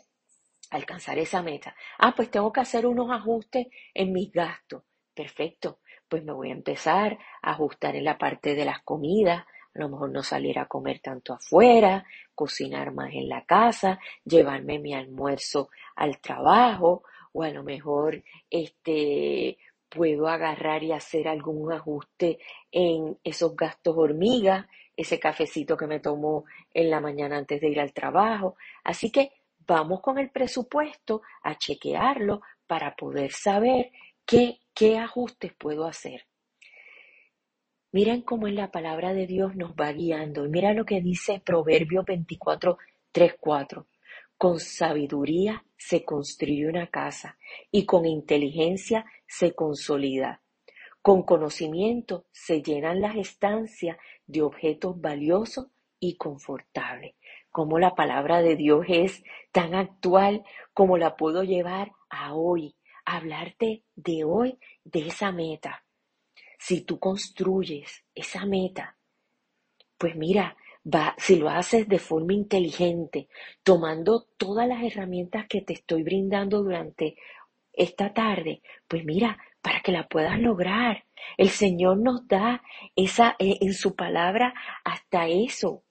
alcanzar 0.71 1.19
esa 1.19 1.43
meta. 1.43 1.75
Ah, 1.99 2.15
pues 2.15 2.31
tengo 2.31 2.53
que 2.53 2.61
hacer 2.61 2.87
unos 2.87 3.11
ajustes 3.11 3.67
en 3.93 4.13
mis 4.13 4.31
gastos. 4.33 4.83
Perfecto. 5.15 5.81
Pues 6.09 6.25
me 6.25 6.33
voy 6.33 6.51
a 6.51 6.55
empezar 6.55 7.19
a 7.43 7.53
ajustar 7.53 7.97
en 7.97 8.05
la 8.05 8.19
parte 8.19 8.55
de 8.55 8.65
las 8.65 8.83
comidas, 8.83 9.45
a 9.75 9.79
lo 9.79 9.89
mejor 9.89 10.11
no 10.11 10.23
salir 10.23 10.59
a 10.59 10.67
comer 10.67 11.01
tanto 11.01 11.33
afuera, 11.33 12.05
cocinar 12.35 12.93
más 12.93 13.13
en 13.13 13.29
la 13.29 13.45
casa, 13.45 13.99
llevarme 14.25 14.79
mi 14.79 14.95
almuerzo 14.95 15.71
al 15.97 16.21
trabajo, 16.21 17.03
o 17.33 17.43
a 17.43 17.51
lo 17.51 17.65
mejor 17.65 18.23
este 18.49 19.59
puedo 19.95 20.29
agarrar 20.29 20.83
y 20.83 20.93
hacer 20.93 21.29
algún 21.29 21.73
ajuste 21.73 22.39
en 22.73 23.19
esos 23.23 23.55
gastos 23.57 23.97
hormigas, 23.97 24.67
ese 24.97 25.19
cafecito 25.19 25.77
que 25.77 25.87
me 25.87 26.01
tomo 26.01 26.45
en 26.73 26.91
la 26.91 27.01
mañana 27.01 27.37
antes 27.37 27.61
de 27.61 27.69
ir 27.69 27.81
al 27.81 27.93
trabajo. 27.93 28.57
Así 28.83 29.11
que 29.11 29.33
vamos 29.67 30.01
con 30.01 30.19
el 30.19 30.31
presupuesto 30.31 31.23
a 31.43 31.57
chequearlo 31.57 32.43
para 32.67 32.95
poder 32.97 33.33
saber 33.33 33.91
qué, 34.27 34.59
qué 34.75 34.99
ajustes 34.99 35.53
puedo 35.55 35.87
hacer. 35.87 36.27
Miren 37.93 38.23
cómo 38.23 38.49
en 38.49 38.57
la 38.57 38.73
palabra 38.73 39.15
de 39.15 39.27
Dios 39.27 39.55
nos 39.55 39.73
va 39.75 39.93
guiando. 39.93 40.45
Y 40.45 40.49
mira 40.49 40.73
lo 40.73 40.85
que 40.85 41.01
dice 41.01 41.41
Proverbios 41.45 42.05
24, 42.05 42.79
3, 43.13 43.37
4. 43.39 43.87
Con 44.45 44.61
sabiduría 44.61 45.65
se 45.75 46.05
construye 46.05 46.69
una 46.69 46.89
casa 46.89 47.39
y 47.71 47.87
con 47.87 48.05
inteligencia 48.05 49.07
se 49.27 49.55
consolida. 49.55 50.43
Con 51.01 51.23
conocimiento 51.23 52.27
se 52.31 52.61
llenan 52.61 53.01
las 53.01 53.17
estancias 53.17 53.97
de 54.27 54.43
objetos 54.43 55.01
valiosos 55.01 55.69
y 55.99 56.19
confortables. 56.19 57.15
Como 57.51 57.79
la 57.79 57.95
palabra 57.95 58.43
de 58.43 58.55
Dios 58.55 58.85
es 58.87 59.25
tan 59.51 59.75
actual 59.75 60.45
como 60.75 60.99
la 60.99 61.17
puedo 61.17 61.43
llevar 61.43 61.93
a 62.11 62.35
hoy, 62.35 62.77
hablarte 63.07 63.83
de 63.97 64.25
hoy, 64.25 64.59
de 64.85 65.07
esa 65.07 65.33
meta. 65.33 65.87
Si 66.59 66.83
tú 66.83 66.99
construyes 66.99 68.05
esa 68.15 68.45
meta, 68.45 68.99
pues 69.97 70.15
mira, 70.17 70.59
si 71.17 71.37
lo 71.37 71.49
haces 71.49 71.89
de 71.89 71.99
forma 71.99 72.35
inteligente, 72.35 73.29
tomando 73.63 74.27
todas 74.37 74.69
las 74.69 74.83
herramientas 74.83 75.47
que 75.49 75.63
te 75.63 75.73
estoy 75.73 76.03
brindando 76.03 76.63
durante 76.63 77.17
esta 77.73 78.13
tarde, 78.13 78.63
pues 78.87 79.05
mira, 79.05 79.39
para 79.61 79.81
que 79.81 79.93
la 79.93 80.07
puedas 80.07 80.39
lograr. 80.39 81.05
El 81.37 81.49
Señor 81.49 81.99
nos 81.99 82.29
da 82.29 82.63
esa, 82.95 83.35
eh, 83.39 83.59
en 83.61 83.73
su 83.73 83.97
palabra 83.97 84.55
hasta 84.85 85.27
eso, 85.27 85.83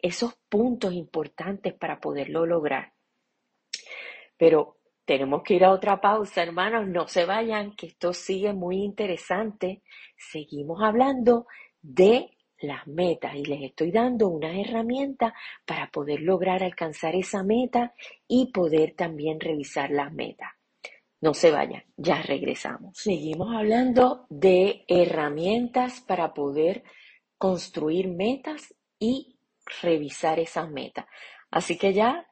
esos 0.00 0.34
puntos 0.48 0.92
importantes 0.92 1.72
para 1.74 1.98
poderlo 1.98 2.44
lograr. 2.44 2.92
Pero 4.36 4.76
tenemos 5.04 5.42
que 5.42 5.54
ir 5.54 5.64
a 5.64 5.72
otra 5.72 6.00
pausa, 6.00 6.42
hermanos, 6.42 6.86
no 6.88 7.08
se 7.08 7.24
vayan, 7.24 7.74
que 7.74 7.86
esto 7.86 8.12
sigue 8.12 8.52
muy 8.52 8.82
interesante. 8.82 9.82
Seguimos 10.16 10.82
hablando 10.82 11.46
de 11.80 12.30
las 12.62 12.86
metas 12.86 13.34
y 13.34 13.44
les 13.44 13.62
estoy 13.62 13.90
dando 13.90 14.28
una 14.28 14.58
herramienta 14.58 15.34
para 15.66 15.90
poder 15.90 16.20
lograr 16.20 16.62
alcanzar 16.62 17.14
esa 17.14 17.42
meta 17.42 17.94
y 18.26 18.52
poder 18.52 18.94
también 18.94 19.40
revisar 19.40 19.90
las 19.90 20.12
metas. 20.12 20.50
No 21.20 21.34
se 21.34 21.50
vayan, 21.50 21.84
ya 21.96 22.20
regresamos. 22.22 22.98
Seguimos 22.98 23.54
hablando 23.54 24.26
de 24.28 24.84
herramientas 24.88 26.00
para 26.00 26.34
poder 26.34 26.82
construir 27.38 28.08
metas 28.08 28.74
y 28.98 29.38
revisar 29.82 30.40
esas 30.40 30.68
metas. 30.70 31.06
Así 31.50 31.78
que 31.78 31.92
ya 31.92 32.26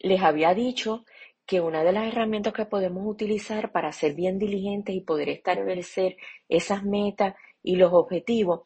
les 0.00 0.20
había 0.20 0.54
dicho 0.54 1.04
que 1.46 1.60
una 1.60 1.84
de 1.84 1.92
las 1.92 2.08
herramientas 2.08 2.52
que 2.52 2.66
podemos 2.66 3.06
utilizar 3.06 3.72
para 3.72 3.92
ser 3.92 4.14
bien 4.14 4.38
diligentes 4.38 4.94
y 4.94 5.00
poder 5.00 5.28
establecer 5.28 6.16
esas 6.48 6.84
metas 6.84 7.34
y 7.62 7.76
los 7.76 7.92
objetivos, 7.92 8.62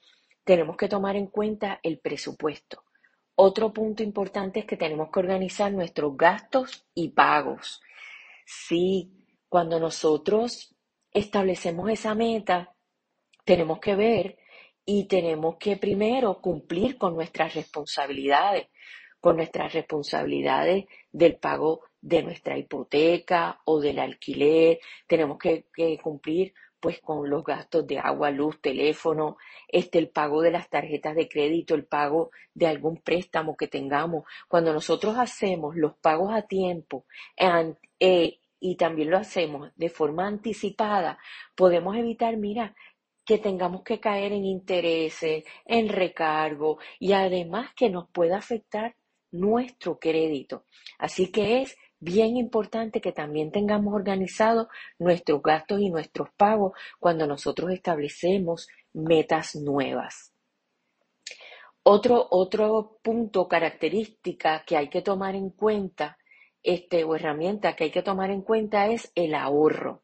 tenemos 0.46 0.76
que 0.76 0.88
tomar 0.88 1.16
en 1.16 1.26
cuenta 1.26 1.80
el 1.82 1.98
presupuesto. 1.98 2.84
Otro 3.34 3.72
punto 3.72 4.04
importante 4.04 4.60
es 4.60 4.64
que 4.64 4.76
tenemos 4.76 5.10
que 5.10 5.18
organizar 5.18 5.72
nuestros 5.72 6.16
gastos 6.16 6.86
y 6.94 7.08
pagos. 7.08 7.82
Sí, 8.46 9.10
cuando 9.48 9.80
nosotros 9.80 10.72
establecemos 11.10 11.90
esa 11.90 12.14
meta, 12.14 12.72
tenemos 13.44 13.80
que 13.80 13.96
ver 13.96 14.38
y 14.84 15.08
tenemos 15.08 15.56
que 15.56 15.76
primero 15.76 16.40
cumplir 16.40 16.96
con 16.96 17.16
nuestras 17.16 17.54
responsabilidades, 17.54 18.68
con 19.20 19.36
nuestras 19.36 19.72
responsabilidades 19.72 20.84
del 21.10 21.38
pago 21.38 21.80
de 22.00 22.22
nuestra 22.22 22.56
hipoteca 22.56 23.60
o 23.64 23.80
del 23.80 23.98
alquiler. 23.98 24.78
Tenemos 25.08 25.38
que, 25.38 25.66
cumplir 26.00 26.54
pues 26.80 27.00
con 27.00 27.28
los 27.28 27.44
gastos 27.44 27.86
de 27.86 27.98
agua, 27.98 28.30
luz, 28.30 28.60
teléfono, 28.60 29.36
este, 29.68 29.98
el 29.98 30.10
pago 30.10 30.42
de 30.42 30.50
las 30.50 30.68
tarjetas 30.68 31.14
de 31.14 31.28
crédito, 31.28 31.74
el 31.74 31.86
pago 31.86 32.30
de 32.54 32.66
algún 32.66 32.98
préstamo 32.98 33.56
que 33.56 33.68
tengamos. 33.68 34.24
Cuando 34.48 34.72
nosotros 34.72 35.16
hacemos 35.18 35.76
los 35.76 35.94
pagos 35.96 36.32
a 36.32 36.42
tiempo 36.42 37.06
eh, 37.98 38.38
y 38.60 38.76
también 38.76 39.10
lo 39.10 39.18
hacemos 39.18 39.70
de 39.76 39.88
forma 39.88 40.26
anticipada, 40.26 41.18
podemos 41.54 41.96
evitar, 41.96 42.36
mira, 42.36 42.74
que 43.24 43.38
tengamos 43.38 43.82
que 43.82 43.98
caer 43.98 44.32
en 44.32 44.44
intereses, 44.44 45.44
en 45.64 45.88
recargo 45.88 46.78
y 47.00 47.12
además 47.12 47.70
que 47.74 47.90
nos 47.90 48.08
pueda 48.10 48.38
afectar 48.38 48.94
nuestro 49.32 49.98
crédito. 49.98 50.64
Así 50.98 51.32
que 51.32 51.62
es 51.62 51.76
bien 51.98 52.36
importante 52.36 53.00
que 53.00 53.12
también 53.12 53.50
tengamos 53.50 53.94
organizados 53.94 54.68
nuestros 54.98 55.42
gastos 55.42 55.80
y 55.80 55.90
nuestros 55.90 56.30
pagos 56.36 56.72
cuando 56.98 57.26
nosotros 57.26 57.70
establecemos 57.72 58.68
metas 58.92 59.56
nuevas. 59.56 60.32
Otro, 61.82 62.26
otro 62.30 62.98
punto, 63.02 63.46
característica 63.46 64.64
que 64.64 64.76
hay 64.76 64.88
que 64.88 65.02
tomar 65.02 65.36
en 65.36 65.50
cuenta 65.50 66.18
este, 66.62 67.04
o 67.04 67.14
herramienta 67.14 67.76
que 67.76 67.84
hay 67.84 67.90
que 67.90 68.02
tomar 68.02 68.30
en 68.30 68.42
cuenta 68.42 68.88
es 68.88 69.12
el 69.14 69.34
ahorro. 69.36 70.02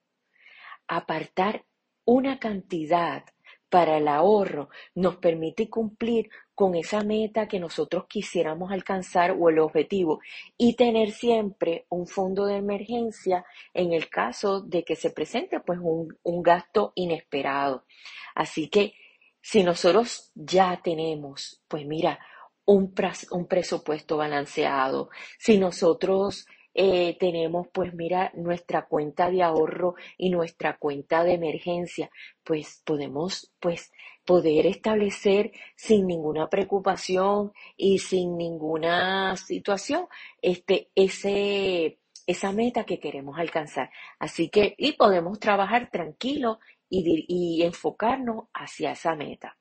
Apartar 0.86 1.64
una 2.04 2.38
cantidad 2.38 3.24
para 3.72 3.96
el 3.96 4.06
ahorro 4.06 4.68
nos 4.94 5.16
permite 5.16 5.70
cumplir 5.70 6.28
con 6.54 6.74
esa 6.74 7.00
meta 7.00 7.48
que 7.48 7.58
nosotros 7.58 8.04
quisiéramos 8.06 8.70
alcanzar 8.70 9.34
o 9.40 9.48
el 9.48 9.60
objetivo 9.60 10.20
y 10.58 10.76
tener 10.76 11.10
siempre 11.10 11.86
un 11.88 12.06
fondo 12.06 12.44
de 12.44 12.56
emergencia 12.56 13.46
en 13.72 13.94
el 13.94 14.10
caso 14.10 14.60
de 14.60 14.84
que 14.84 14.94
se 14.94 15.08
presente 15.08 15.58
pues 15.60 15.78
un, 15.80 16.42
gasto 16.42 16.92
inesperado. 16.96 17.86
Así 18.34 18.68
que 18.68 18.92
si 19.40 19.62
nosotros 19.62 20.30
ya 20.34 20.78
tenemos, 20.84 21.62
pues 21.66 21.86
mira, 21.86 22.18
un, 22.66 22.92
un 23.30 23.46
presupuesto 23.46 24.18
balanceado, 24.18 25.08
si 25.38 25.56
nosotros 25.56 26.46
eh, 26.74 27.16
tenemos, 27.18 27.68
pues 27.72 27.94
mira, 27.94 28.30
nuestra 28.34 28.86
cuenta 28.86 29.30
de 29.30 29.42
ahorro 29.42 29.94
y 30.16 30.30
nuestra 30.30 30.76
cuenta 30.78 31.24
de 31.24 31.34
emergencia, 31.34 32.10
pues 32.44 32.82
podemos, 32.84 33.52
pues, 33.60 33.92
poder 34.24 34.66
establecer 34.66 35.52
sin 35.76 36.06
ninguna 36.06 36.48
preocupación 36.48 37.52
y 37.76 37.98
sin 37.98 38.36
ninguna 38.36 39.36
situación, 39.36 40.06
este, 40.40 40.90
ese, 40.94 41.98
esa 42.26 42.52
meta 42.52 42.84
que 42.84 43.00
queremos 43.00 43.38
alcanzar. 43.38 43.90
Así 44.18 44.48
que, 44.48 44.74
y 44.78 44.92
podemos 44.92 45.40
trabajar 45.40 45.90
tranquilo 45.90 46.60
y, 46.88 47.24
y 47.28 47.62
enfocarnos 47.62 48.44
hacia 48.54 48.92
esa 48.92 49.16
meta. 49.16 49.56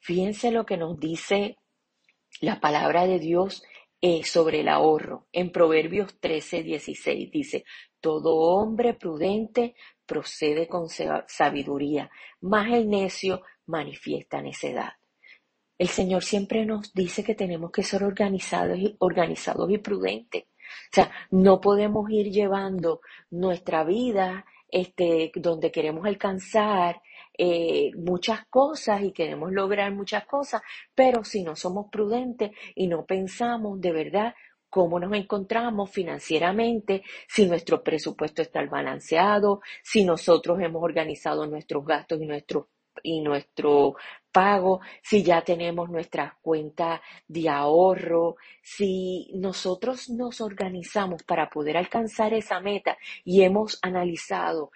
Fíjense 0.00 0.50
lo 0.50 0.66
que 0.66 0.76
nos 0.76 0.98
dice 0.98 1.56
la 2.40 2.60
palabra 2.60 3.06
de 3.06 3.18
Dios 3.18 3.62
eh, 4.00 4.22
sobre 4.24 4.60
el 4.60 4.68
ahorro. 4.68 5.26
En 5.32 5.50
Proverbios 5.50 6.18
13, 6.20 6.62
16 6.62 7.30
dice, 7.30 7.64
todo 8.00 8.36
hombre 8.36 8.94
prudente 8.94 9.74
procede 10.06 10.68
con 10.68 10.88
sabiduría, 10.88 12.10
mas 12.40 12.72
el 12.72 12.88
necio 12.88 13.42
manifiesta 13.66 14.40
necedad. 14.40 14.92
El 15.76 15.88
Señor 15.88 16.24
siempre 16.24 16.66
nos 16.66 16.92
dice 16.92 17.22
que 17.22 17.34
tenemos 17.34 17.70
que 17.70 17.82
ser 17.82 18.02
organizados 18.02 18.78
y, 18.78 18.96
organizados 18.98 19.70
y 19.70 19.78
prudentes. 19.78 20.44
O 20.44 20.94
sea, 20.94 21.10
no 21.30 21.60
podemos 21.60 22.10
ir 22.10 22.30
llevando 22.30 23.00
nuestra 23.30 23.84
vida 23.84 24.44
este, 24.68 25.32
donde 25.34 25.70
queremos 25.70 26.04
alcanzar 26.04 27.00
eh, 27.38 27.92
muchas 27.96 28.44
cosas 28.50 29.02
y 29.02 29.12
queremos 29.12 29.52
lograr 29.52 29.92
muchas 29.92 30.26
cosas, 30.26 30.60
pero 30.94 31.24
si 31.24 31.44
no 31.44 31.56
somos 31.56 31.86
prudentes 31.90 32.50
y 32.74 32.88
no 32.88 33.06
pensamos 33.06 33.80
de 33.80 33.92
verdad 33.92 34.34
cómo 34.68 35.00
nos 35.00 35.12
encontramos 35.14 35.90
financieramente, 35.90 37.02
si 37.28 37.46
nuestro 37.46 37.82
presupuesto 37.82 38.42
está 38.42 38.64
balanceado, 38.66 39.60
si 39.82 40.04
nosotros 40.04 40.60
hemos 40.60 40.82
organizado 40.82 41.46
nuestros 41.46 41.86
gastos 41.86 42.20
y 42.20 42.26
nuestros 42.26 42.66
y 43.02 43.20
nuestro 43.20 43.96
pago, 44.30 44.80
si 45.02 45.22
ya 45.22 45.42
tenemos 45.42 45.90
nuestras 45.90 46.34
cuentas 46.40 47.00
de 47.26 47.48
ahorro, 47.48 48.36
si 48.62 49.30
nosotros 49.34 50.10
nos 50.10 50.40
organizamos 50.40 51.22
para 51.22 51.48
poder 51.48 51.76
alcanzar 51.76 52.34
esa 52.34 52.60
meta 52.60 52.96
y 53.24 53.42
hemos 53.42 53.78
analizado 53.82 54.70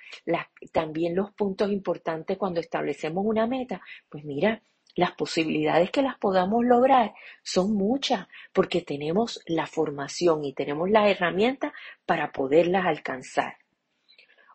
también 0.72 1.14
los 1.14 1.32
puntos 1.32 1.70
importantes 1.70 2.38
cuando 2.38 2.60
establecemos 2.60 3.24
una 3.24 3.46
meta, 3.46 3.80
pues 4.08 4.24
mira, 4.24 4.62
las 4.94 5.12
posibilidades 5.12 5.90
que 5.90 6.02
las 6.02 6.18
podamos 6.18 6.64
lograr 6.64 7.14
son 7.42 7.74
muchas 7.74 8.26
porque 8.52 8.82
tenemos 8.82 9.40
la 9.46 9.66
formación 9.66 10.44
y 10.44 10.52
tenemos 10.52 10.90
las 10.90 11.08
herramientas 11.08 11.72
para 12.04 12.30
poderlas 12.32 12.84
alcanzar. 12.86 13.56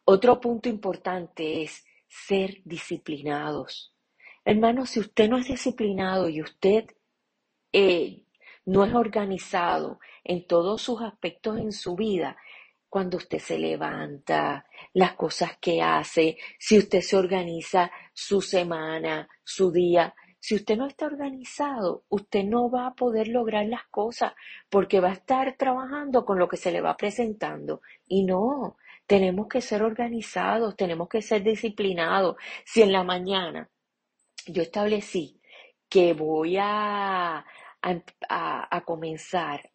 Otro 0.05 0.39
punto 0.39 0.69
importante 0.69 1.63
es 1.63 1.83
ser 2.07 2.61
disciplinados. 2.63 3.93
Hermano, 4.45 4.85
si 4.85 4.99
usted 4.99 5.29
no 5.29 5.37
es 5.37 5.47
disciplinado 5.47 6.29
y 6.29 6.41
usted 6.41 6.85
eh, 7.73 8.23
no 8.65 8.85
es 8.85 8.93
organizado 8.93 9.99
en 10.23 10.47
todos 10.47 10.81
sus 10.81 11.01
aspectos 11.01 11.57
en 11.59 11.71
su 11.71 11.95
vida, 11.95 12.37
cuando 12.89 13.17
usted 13.17 13.39
se 13.39 13.59
levanta, 13.59 14.65
las 14.93 15.13
cosas 15.13 15.57
que 15.59 15.81
hace, 15.81 16.37
si 16.57 16.77
usted 16.77 17.01
se 17.01 17.17
organiza 17.17 17.91
su 18.13 18.41
semana, 18.41 19.27
su 19.43 19.71
día, 19.71 20.15
si 20.39 20.55
usted 20.55 20.77
no 20.77 20.87
está 20.87 21.07
organizado, 21.07 22.05
usted 22.09 22.43
no 22.43 22.69
va 22.69 22.87
a 22.87 22.95
poder 22.95 23.27
lograr 23.27 23.65
las 23.65 23.85
cosas 23.89 24.33
porque 24.69 24.99
va 24.99 25.09
a 25.09 25.13
estar 25.13 25.57
trabajando 25.57 26.25
con 26.25 26.39
lo 26.39 26.47
que 26.47 26.57
se 26.57 26.71
le 26.71 26.79
va 26.79 26.95
presentando. 26.95 27.81
Y 28.07 28.23
no, 28.23 28.77
tenemos 29.07 29.47
que 29.47 29.61
ser 29.61 29.81
organizados, 29.83 30.75
tenemos 30.75 31.07
que 31.07 31.21
ser 31.21 31.43
disciplinados. 31.43 32.35
Si 32.65 32.81
en 32.81 32.91
la 32.91 33.03
mañana 33.03 33.69
yo 34.45 34.61
establecí 34.61 35.41
que 35.89 36.13
voy 36.13 36.57
a, 36.59 37.45
a, 38.29 38.81
comenzar 38.85 39.71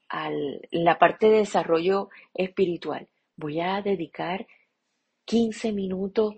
la 0.70 0.98
parte 0.98 1.30
de 1.30 1.38
desarrollo 1.38 2.10
espiritual, 2.34 3.08
voy 3.36 3.60
a 3.60 3.80
dedicar 3.80 4.46
15 5.24 5.72
minutos 5.72 6.34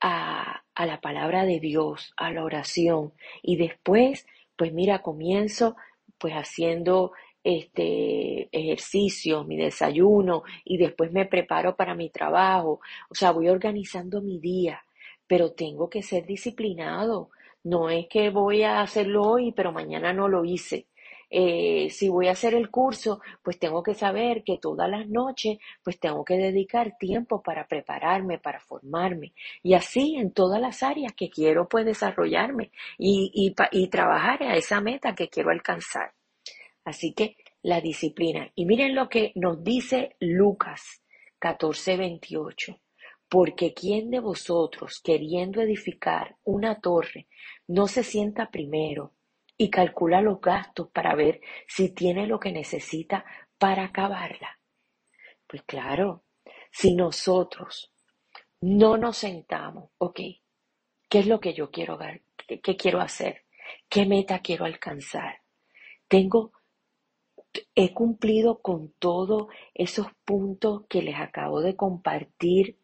a, 0.00 0.62
a 0.74 0.86
la 0.86 1.00
palabra 1.00 1.44
de 1.44 1.58
Dios, 1.58 2.14
a 2.16 2.30
la 2.30 2.44
oración. 2.44 3.12
Y 3.42 3.56
después, 3.56 4.26
pues 4.56 4.72
mira, 4.72 5.02
comienzo 5.02 5.76
pues 6.18 6.34
haciendo 6.34 7.12
este 7.42 8.48
ejercicio, 8.52 9.44
mi 9.44 9.56
desayuno 9.56 10.42
y 10.64 10.76
después 10.78 11.12
me 11.12 11.26
preparo 11.26 11.76
para 11.76 11.94
mi 11.94 12.10
trabajo. 12.10 12.80
O 13.08 13.14
sea, 13.14 13.32
voy 13.32 13.48
organizando 13.48 14.20
mi 14.20 14.38
día, 14.38 14.82
pero 15.26 15.52
tengo 15.52 15.88
que 15.88 16.02
ser 16.02 16.26
disciplinado. 16.26 17.30
No 17.64 17.90
es 17.90 18.06
que 18.08 18.30
voy 18.30 18.62
a 18.62 18.80
hacerlo 18.80 19.22
hoy, 19.22 19.52
pero 19.52 19.72
mañana 19.72 20.12
no 20.12 20.28
lo 20.28 20.44
hice. 20.44 20.86
Eh, 21.32 21.88
si 21.90 22.08
voy 22.08 22.26
a 22.26 22.32
hacer 22.32 22.54
el 22.54 22.70
curso, 22.70 23.20
pues 23.42 23.58
tengo 23.58 23.82
que 23.82 23.94
saber 23.94 24.42
que 24.42 24.58
todas 24.58 24.90
las 24.90 25.08
noches, 25.08 25.58
pues 25.84 26.00
tengo 26.00 26.24
que 26.24 26.34
dedicar 26.36 26.96
tiempo 26.98 27.40
para 27.42 27.66
prepararme, 27.68 28.38
para 28.38 28.58
formarme. 28.60 29.32
Y 29.62 29.74
así 29.74 30.16
en 30.16 30.32
todas 30.32 30.60
las 30.60 30.82
áreas 30.82 31.12
que 31.14 31.30
quiero, 31.30 31.68
pues 31.68 31.86
desarrollarme 31.86 32.72
y, 32.98 33.30
y, 33.32 33.54
y 33.72 33.88
trabajar 33.88 34.42
a 34.42 34.56
esa 34.56 34.80
meta 34.80 35.14
que 35.14 35.28
quiero 35.28 35.50
alcanzar. 35.50 36.12
Así 36.84 37.12
que 37.14 37.36
la 37.62 37.80
disciplina. 37.80 38.50
Y 38.54 38.64
miren 38.66 38.94
lo 38.94 39.08
que 39.08 39.32
nos 39.34 39.62
dice 39.62 40.16
Lucas 40.20 41.02
14:28. 41.40 42.80
Porque 43.28 43.72
¿quién 43.74 44.10
de 44.10 44.18
vosotros, 44.18 45.00
queriendo 45.00 45.60
edificar 45.60 46.36
una 46.42 46.80
torre, 46.80 47.28
no 47.68 47.86
se 47.86 48.02
sienta 48.02 48.50
primero 48.50 49.14
y 49.56 49.70
calcula 49.70 50.20
los 50.20 50.40
gastos 50.40 50.90
para 50.90 51.14
ver 51.14 51.40
si 51.68 51.94
tiene 51.94 52.26
lo 52.26 52.40
que 52.40 52.50
necesita 52.50 53.24
para 53.56 53.84
acabarla? 53.84 54.58
Pues 55.46 55.62
claro, 55.62 56.24
si 56.72 56.94
nosotros 56.94 57.92
no 58.60 58.96
nos 58.96 59.18
sentamos, 59.18 59.90
ok, 59.98 60.20
¿qué 61.08 61.18
es 61.20 61.26
lo 61.26 61.40
que 61.40 61.54
yo 61.54 61.70
quiero? 61.70 61.98
¿Qué, 62.46 62.76
quiero 62.76 63.00
hacer? 63.00 63.44
¿Qué 63.88 64.06
meta 64.06 64.40
quiero 64.40 64.64
alcanzar? 64.64 65.42
Tengo 66.08 66.52
he 67.74 67.92
cumplido 67.92 68.60
con 68.60 68.92
todos 68.98 69.48
esos 69.74 70.06
puntos 70.24 70.82
que 70.88 71.02
les 71.02 71.16
acabo 71.16 71.60
de 71.60 71.76
compartir 71.76 72.78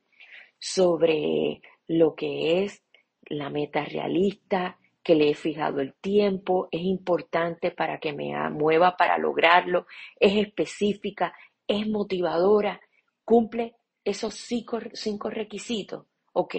sobre 0.59 1.61
lo 1.87 2.15
que 2.15 2.65
es 2.65 2.83
la 3.29 3.51
meta 3.51 3.85
realista, 3.85 4.79
que 5.03 5.15
le 5.15 5.31
he 5.31 5.35
fijado 5.35 5.81
el 5.81 5.95
tiempo, 5.95 6.69
es 6.73 6.83
importante 6.83 7.71
para 7.71 7.99
que 8.01 8.13
me 8.13 8.33
mueva 8.51 8.97
para 8.97 9.19
lograrlo, 9.19 9.87
es 10.19 10.37
específica, 10.37 11.33
es 11.69 11.87
motivadora, 11.87 12.81
cumple 13.25 13.77
esos 14.05 14.35
cinco, 14.35 15.31
requisitos. 15.31 16.07
Ok, 16.33 16.57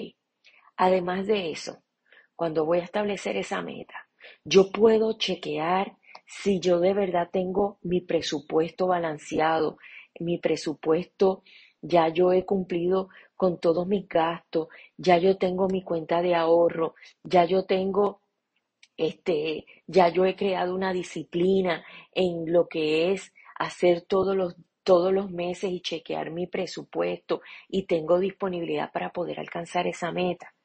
además 0.77 1.27
de 1.27 1.51
eso, 1.51 1.83
cuando 2.35 2.65
voy 2.65 2.79
a 2.79 2.83
establecer 2.83 3.35
esa 3.37 3.61
meta, 3.61 4.07
yo 4.43 4.71
puedo 4.71 5.17
chequear 5.17 5.97
si 6.27 6.59
yo 6.59 6.79
de 6.79 6.93
verdad 6.93 7.29
tengo 7.31 7.79
mi 7.81 8.01
presupuesto 8.01 8.87
balanceado, 8.87 9.77
mi 10.19 10.37
presupuesto, 10.37 11.43
ya 11.81 12.09
yo 12.09 12.33
he 12.33 12.45
cumplido 12.45 13.09
con 13.35 13.59
todos 13.59 13.87
mis 13.87 14.07
gastos, 14.07 14.67
ya 14.97 15.17
yo 15.17 15.37
tengo 15.37 15.67
mi 15.67 15.83
cuenta 15.83 16.21
de 16.21 16.35
ahorro, 16.35 16.95
ya 17.23 17.45
yo 17.45 17.65
tengo 17.65 18.21
este, 18.97 19.65
ya 19.85 20.09
yo 20.09 20.25
he 20.25 20.35
creado 20.35 20.75
una 20.75 20.91
disciplina 20.91 21.85
en 22.13 22.51
lo 22.51 22.67
que 22.67 23.11
es 23.13 23.33
hacer 23.55 24.01
todos 24.01 24.35
los 24.35 24.55
todos 24.83 25.11
los 25.11 25.29
meses 25.29 25.69
y 25.69 25.81
chequear 25.81 26.31
mi 26.31 26.47
presupuesto 26.47 27.41
y 27.67 27.87
tengo 27.87 28.19
disponibilidad 28.19 28.89
para 28.93 29.11
poder 29.11 29.37
alcanzar 29.37 29.85
esa 29.85 30.13
meta. 30.13 30.55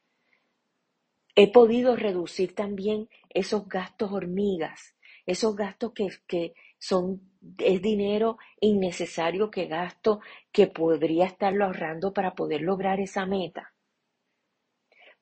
He 1.34 1.50
podido 1.50 1.96
reducir 1.96 2.54
también 2.54 3.08
esos 3.30 3.66
gastos 3.66 4.12
hormigas 4.12 4.94
esos 5.26 5.54
gastos 5.56 5.92
que, 5.92 6.08
que 6.26 6.54
son, 6.78 7.20
es 7.58 7.80
dinero 7.80 8.38
innecesario 8.60 9.50
que 9.50 9.66
gasto 9.66 10.20
que 10.50 10.66
podría 10.66 11.26
estarlo 11.26 11.64
ahorrando 11.64 12.12
para 12.12 12.34
poder 12.34 12.62
lograr 12.62 13.00
esa 13.00 13.26
meta. 13.26 13.72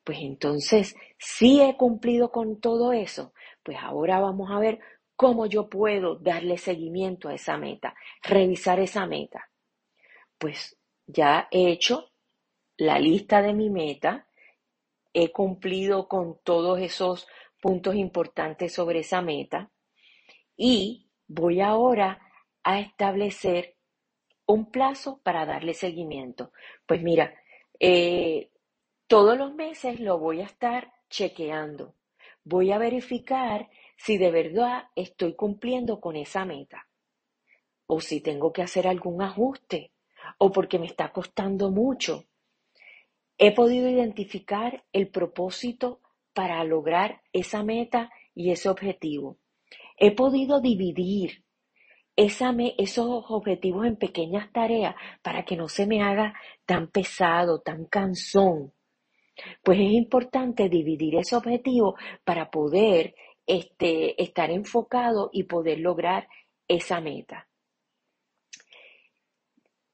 Pues 0.05 0.19
entonces, 0.23 0.97
si 1.19 1.61
he 1.61 1.77
cumplido 1.77 2.33
con 2.33 2.61
todo 2.61 2.93
eso, 2.93 3.33
pues 3.63 3.79
ahora 3.81 4.19
vamos 4.19 4.51
a 4.51 4.59
ver 4.59 4.81
cómo 5.15 5.45
yo 5.47 5.69
puedo 5.69 6.17
darle 6.17 6.57
seguimiento 6.57 7.29
a 7.29 7.35
esa 7.35 7.59
meta, 7.59 7.95
revisar 8.23 8.81
esa 8.81 9.07
meta. 9.07 9.51
Pues 10.39 10.79
ya 11.07 11.47
he 11.51 11.71
hecho 11.71 12.11
la 12.79 12.99
lista 12.99 13.43
de 13.43 13.53
mi 13.53 13.69
meta, 13.69 14.27
he 15.13 15.31
cumplido 15.31 16.09
con 16.09 16.39
todos 16.43 16.81
esos 16.81 17.29
puntos 17.61 17.95
importantes 17.97 18.73
sobre 18.73 19.01
esa 19.01 19.21
meta, 19.21 19.71
y 20.63 21.07
voy 21.27 21.63
ahora 21.63 22.21
a 22.63 22.81
establecer 22.81 23.77
un 24.45 24.71
plazo 24.71 25.19
para 25.23 25.47
darle 25.47 25.73
seguimiento. 25.73 26.53
Pues 26.85 27.03
mira, 27.03 27.33
eh, 27.79 28.51
todos 29.07 29.39
los 29.39 29.55
meses 29.55 30.01
lo 30.01 30.19
voy 30.19 30.43
a 30.43 30.45
estar 30.45 30.93
chequeando. 31.09 31.95
Voy 32.45 32.73
a 32.73 32.79
verificar 32.79 33.71
si 33.97 34.19
de 34.19 34.31
verdad 34.31 34.89
estoy 34.95 35.35
cumpliendo 35.35 35.99
con 35.99 36.15
esa 36.15 36.45
meta 36.45 36.87
o 37.87 38.03
si 38.03 38.21
tengo 38.21 38.53
que 38.53 38.61
hacer 38.61 38.87
algún 38.87 39.23
ajuste 39.23 39.93
o 40.37 40.53
porque 40.53 40.79
me 40.79 40.87
está 40.87 41.11
costando 41.11 41.71
mucho. 41.71 42.27
He 43.39 43.55
podido 43.55 43.89
identificar 43.89 44.85
el 44.93 45.09
propósito 45.09 46.03
para 46.35 46.63
lograr 46.65 47.23
esa 47.33 47.63
meta 47.63 48.11
y 48.35 48.51
ese 48.51 48.69
objetivo. 48.69 49.40
He 50.03 50.13
podido 50.13 50.63
dividir 50.63 51.45
esos 52.17 53.25
objetivos 53.29 53.87
en 53.87 53.97
pequeñas 53.97 54.51
tareas 54.51 54.95
para 55.23 55.45
que 55.45 55.57
no 55.57 55.69
se 55.69 55.87
me 55.87 56.03
haga 56.03 56.33
tan 56.65 56.89
pesado, 56.89 57.61
tan 57.61 57.85
cansón. 57.85 58.73
Pues 59.63 59.79
es 59.79 59.93
importante 59.93 60.71
dividir 60.71 61.17
ese 61.17 61.37
objetivo 61.37 61.97
para 62.25 62.51
poder 62.51 63.15
este, 63.47 64.21
estar 64.23 64.51
enfocado 64.51 65.29
y 65.35 65.45
poder 65.45 65.81
lograr 65.81 66.29
esa 66.67 67.03
meta. 67.03 67.47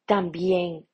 También, 0.05 0.87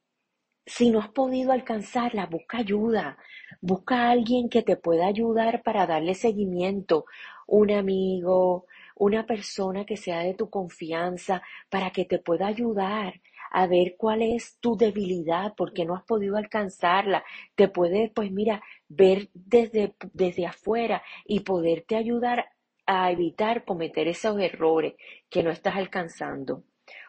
si 0.65 0.89
no 0.89 1.01
has 1.01 1.11
podido 1.11 1.53
alcanzarla, 1.53 2.25
busca 2.27 2.59
ayuda. 2.59 3.19
Busca 3.61 4.07
a 4.07 4.11
alguien 4.11 4.49
que 4.49 4.63
te 4.63 4.77
pueda 4.77 5.07
ayudar 5.07 5.63
para 5.63 5.87
darle 5.87 6.15
seguimiento. 6.15 7.05
Un 7.47 7.73
amigo, 7.73 8.67
una 8.97 9.27
persona 9.27 9.85
que 9.85 9.97
sea 9.97 10.21
de 10.21 10.35
tu 10.35 10.51
confianza 10.51 11.43
para 11.71 11.91
que 11.91 12.05
te 12.05 12.19
pueda 12.19 12.47
ayudar 12.47 13.21
a 13.53 13.67
ver 13.67 13.97
cuál 13.99 14.23
es 14.23 14.59
tu 14.61 14.77
debilidad, 14.77 15.53
porque 15.57 15.85
no 15.85 15.95
has 15.95 16.05
podido 16.05 16.37
alcanzarla. 16.37 17.23
Te 17.55 17.69
puede, 17.69 18.11
pues 18.15 18.33
mira, 18.33 18.63
ver 18.89 19.29
desde, 19.35 19.95
desde 20.13 20.47
afuera 20.47 21.03
y 21.27 21.41
poderte 21.41 21.97
ayudar 21.97 22.47
a 22.87 23.11
evitar 23.11 23.65
cometer 23.65 24.09
esos 24.09 24.41
errores 24.41 24.95
que 25.29 25.43
no 25.43 25.51
estás 25.51 25.77
alcanzando. 25.77 26.65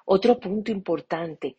Otro 0.06 0.38
punto 0.39 0.72
importante, 0.72 1.56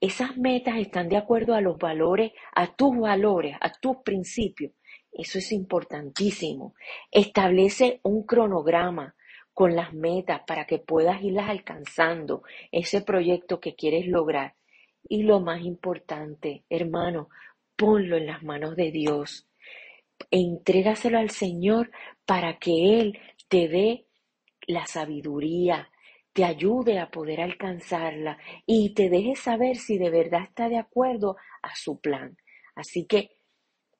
esas 0.00 0.36
metas 0.38 0.78
están 0.78 1.08
de 1.08 1.18
acuerdo 1.18 1.54
a 1.54 1.60
los 1.60 1.78
valores, 1.78 2.32
a 2.54 2.74
tus 2.74 2.96
valores, 2.98 3.56
a 3.60 3.72
tus 3.72 3.98
principios. 3.98 4.72
Eso 5.12 5.38
es 5.38 5.52
importantísimo. 5.52 6.74
Establece 7.10 8.00
un 8.02 8.24
cronograma 8.24 9.14
con 9.54 9.76
las 9.76 9.94
metas 9.94 10.42
para 10.46 10.66
que 10.66 10.78
puedas 10.78 11.22
irlas 11.22 11.48
alcanzando, 11.48 12.42
ese 12.72 13.00
proyecto 13.00 13.60
que 13.60 13.74
quieres 13.74 14.06
lograr. 14.06 14.54
Y 15.08 15.22
lo 15.22 15.40
más 15.40 15.62
importante, 15.62 16.64
hermano, 16.68 17.28
ponlo 17.76 18.16
en 18.16 18.26
las 18.26 18.42
manos 18.42 18.76
de 18.76 18.90
Dios. 18.90 19.46
Entrégaselo 20.30 21.18
al 21.18 21.30
Señor 21.30 21.90
para 22.26 22.58
que 22.58 23.00
Él 23.00 23.18
te 23.48 23.68
dé 23.68 24.06
la 24.66 24.86
sabiduría, 24.86 25.90
te 26.32 26.44
ayude 26.44 26.98
a 26.98 27.10
poder 27.10 27.40
alcanzarla 27.40 28.38
y 28.66 28.92
te 28.94 29.08
deje 29.08 29.36
saber 29.36 29.76
si 29.76 29.98
de 29.98 30.10
verdad 30.10 30.42
está 30.42 30.68
de 30.68 30.78
acuerdo 30.78 31.36
a 31.62 31.74
su 31.76 32.00
plan. 32.00 32.36
Así 32.74 33.06
que 33.06 33.33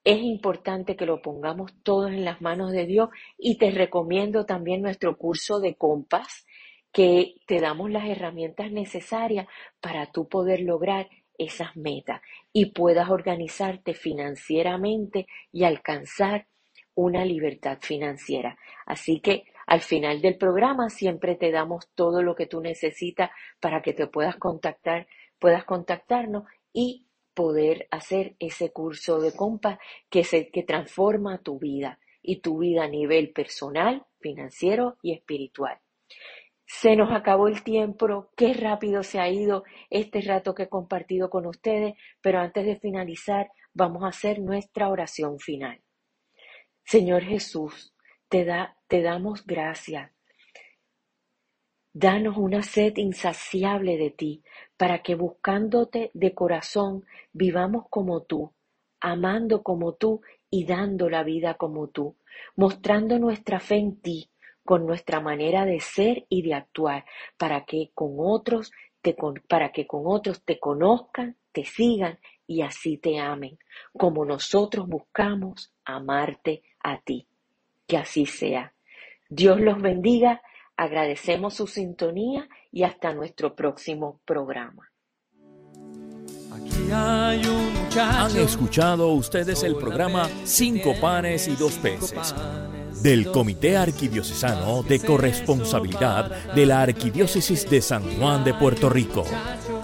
es 0.05 0.19
importante 0.21 0.97
que 0.97 1.07
lo 1.07 1.23
pongamos 1.23 1.73
todos 1.83 2.11
en 2.11 2.25
las 2.25 2.43
manos 2.43 2.73
de 2.73 2.87
Dios 2.87 3.09
y 3.39 3.57
te 3.57 3.71
recomiendo 3.71 4.45
también 4.45 4.83
nuestro 4.83 5.17
curso 5.17 5.61
de 5.61 5.77
compás 5.77 6.47
que 6.93 7.35
te 7.47 7.61
damos 7.61 7.91
las 7.91 8.07
herramientas 8.09 8.71
necesarias 8.71 9.49
para 9.81 10.13
tú 10.13 10.29
poder 10.29 10.61
lograr 10.61 11.09
esas 11.39 11.75
metas 11.75 12.21
y 12.53 12.67
puedas 12.67 13.09
organizarte 13.09 13.95
financieramente 13.95 15.27
y 15.51 15.65
alcanzar 15.65 16.47
una 16.95 17.25
libertad 17.25 17.79
financiera. 17.81 18.57
Así 18.87 19.21
que 19.21 19.45
al 19.67 19.81
final 19.81 20.21
del 20.21 20.37
programa 20.37 20.91
siempre 20.91 21.35
te 21.35 21.51
damos 21.51 21.89
todo 21.95 22.23
lo 22.23 22.35
que 22.35 22.47
tú 22.47 22.61
necesitas 22.61 23.31
para 23.59 23.83
que 23.83 23.95
te 23.95 24.07
puedas 24.07 24.37
contactar, 24.37 25.09
puedas 25.39 25.65
contactarnos 25.65 26.45
y 26.73 27.04
poder 27.35 27.89
hacer 27.91 28.37
ese 28.39 28.73
curso 28.73 29.21
de 29.21 29.35
compas 29.35 29.79
que, 30.09 30.25
se, 30.25 30.51
que 30.51 30.63
transforma 30.63 31.43
tu 31.43 31.59
vida 31.59 31.99
y 32.23 32.41
tu 32.41 32.59
vida 32.59 32.85
a 32.85 32.89
nivel 32.89 33.33
personal, 33.33 34.07
financiero 34.21 34.97
y 35.03 35.13
espiritual. 35.13 35.79
Se 36.67 36.97
nos 36.97 37.13
acabó 37.13 37.49
el 37.49 37.63
tiempo, 37.63 38.31
qué 38.37 38.55
rápido 38.55 39.03
se 39.03 39.21
ha 39.21 39.29
ido 39.29 39.65
este 39.91 40.23
rato 40.23 40.55
que 40.55 40.65
he 40.65 40.69
compartido 40.69 41.29
con 41.29 41.47
ustedes, 41.47 41.95
pero 42.23 42.41
antes 42.41 42.65
de 42.65 42.77
finalizar 42.77 43.51
vamos 43.75 44.05
a 44.05 44.09
hacer 44.09 44.41
nuestra 44.41 44.89
oración 44.89 45.39
final. 45.39 45.83
Señor 46.85 47.23
Jesús, 47.23 47.95
te, 48.29 48.45
da, 48.45 48.77
te 48.89 49.03
damos 49.03 49.45
gracias. 49.45 50.11
Danos 51.97 52.37
una 52.37 52.65
sed 52.65 52.97
insaciable 52.97 53.97
de 53.97 54.11
ti, 54.11 54.43
para 54.77 55.01
que 55.01 55.15
buscándote 55.15 56.11
de 56.13 56.35
corazón 56.35 57.05
vivamos 57.33 57.85
como 57.89 58.23
tú, 58.23 58.53
amando 59.01 59.63
como 59.63 59.95
tú 59.95 60.21
y 60.51 60.67
dando 60.67 61.09
la 61.09 61.23
vida 61.23 61.55
como 61.55 61.87
tú, 61.87 62.17
mostrando 62.57 63.21
nuestra 63.21 63.61
fe 63.61 63.77
en 63.77 64.01
ti 64.01 64.29
con 64.65 64.87
nuestra 64.87 65.21
manera 65.21 65.65
de 65.65 65.79
ser 65.79 66.27
y 66.29 66.43
de 66.43 66.55
actuar, 66.55 67.05
para 67.37 67.65
que 67.65 67.93
con 67.95 68.17
otros 68.19 68.73
te, 69.01 69.15
para 69.49 69.71
que 69.71 69.87
con 69.87 70.03
otros 70.07 70.43
te 70.43 70.59
conozcan, 70.59 71.37
te 71.53 71.65
sigan 71.65 72.19
y 72.45 72.63
así 72.63 72.97
te 72.97 73.21
amen, 73.21 73.57
como 73.93 74.25
nosotros 74.25 74.89
buscamos 74.89 75.73
amarte 75.85 76.65
a 76.83 77.01
ti. 77.01 77.29
Que 77.87 77.99
así 77.99 78.27
sea. 78.27 78.75
Dios 79.29 79.61
los 79.61 79.81
bendiga, 79.81 80.43
agradecemos 80.77 81.55
su 81.55 81.67
sintonía 81.67 82.49
y 82.71 82.83
hasta 82.83 83.15
nuestro 83.15 83.55
próximo 83.55 84.21
programa. 84.25 84.91
Han 86.91 88.37
escuchado 88.37 89.09
ustedes 89.13 89.63
el 89.63 89.77
programa 89.77 90.29
Cinco 90.45 90.95
panes 91.01 91.49
y 91.49 91.57
dos 91.57 91.75
peces 91.79 92.35
del 93.03 93.31
Comité 93.31 93.77
Arquidiocesano 93.77 94.83
de 94.83 94.99
Corresponsabilidad 95.01 96.55
de 96.55 96.67
la 96.67 96.83
Arquidiócesis 96.83 97.69
de 97.69 97.83
San 97.83 98.03
Juan 98.19 98.45
de 98.45 98.55
Puerto 98.55 98.89
Rico. 98.89 99.25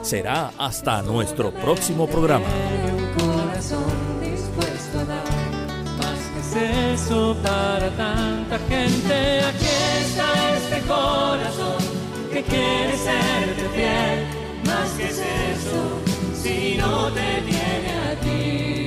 Será 0.03 0.53
hasta 0.57 1.03
nuestro 1.03 1.53
próximo 1.53 2.07
programa. 2.07 2.47
para 7.11 7.91
tanta 7.97 8.57
gente. 8.69 9.41
Aquí 9.45 9.67
está 10.01 10.57
este 10.57 10.81
corazón 10.87 11.83
que 12.33 12.43
quiere 12.43 12.97
serte 12.97 13.69
fiel. 13.75 14.27
Más 14.65 14.91
que 14.93 15.07
es 15.09 15.19
eso, 15.19 15.83
si 16.41 16.77
no 16.77 17.11
te 17.11 17.43
tiene 17.43 17.91
a 18.09 18.15
ti. 18.21 18.80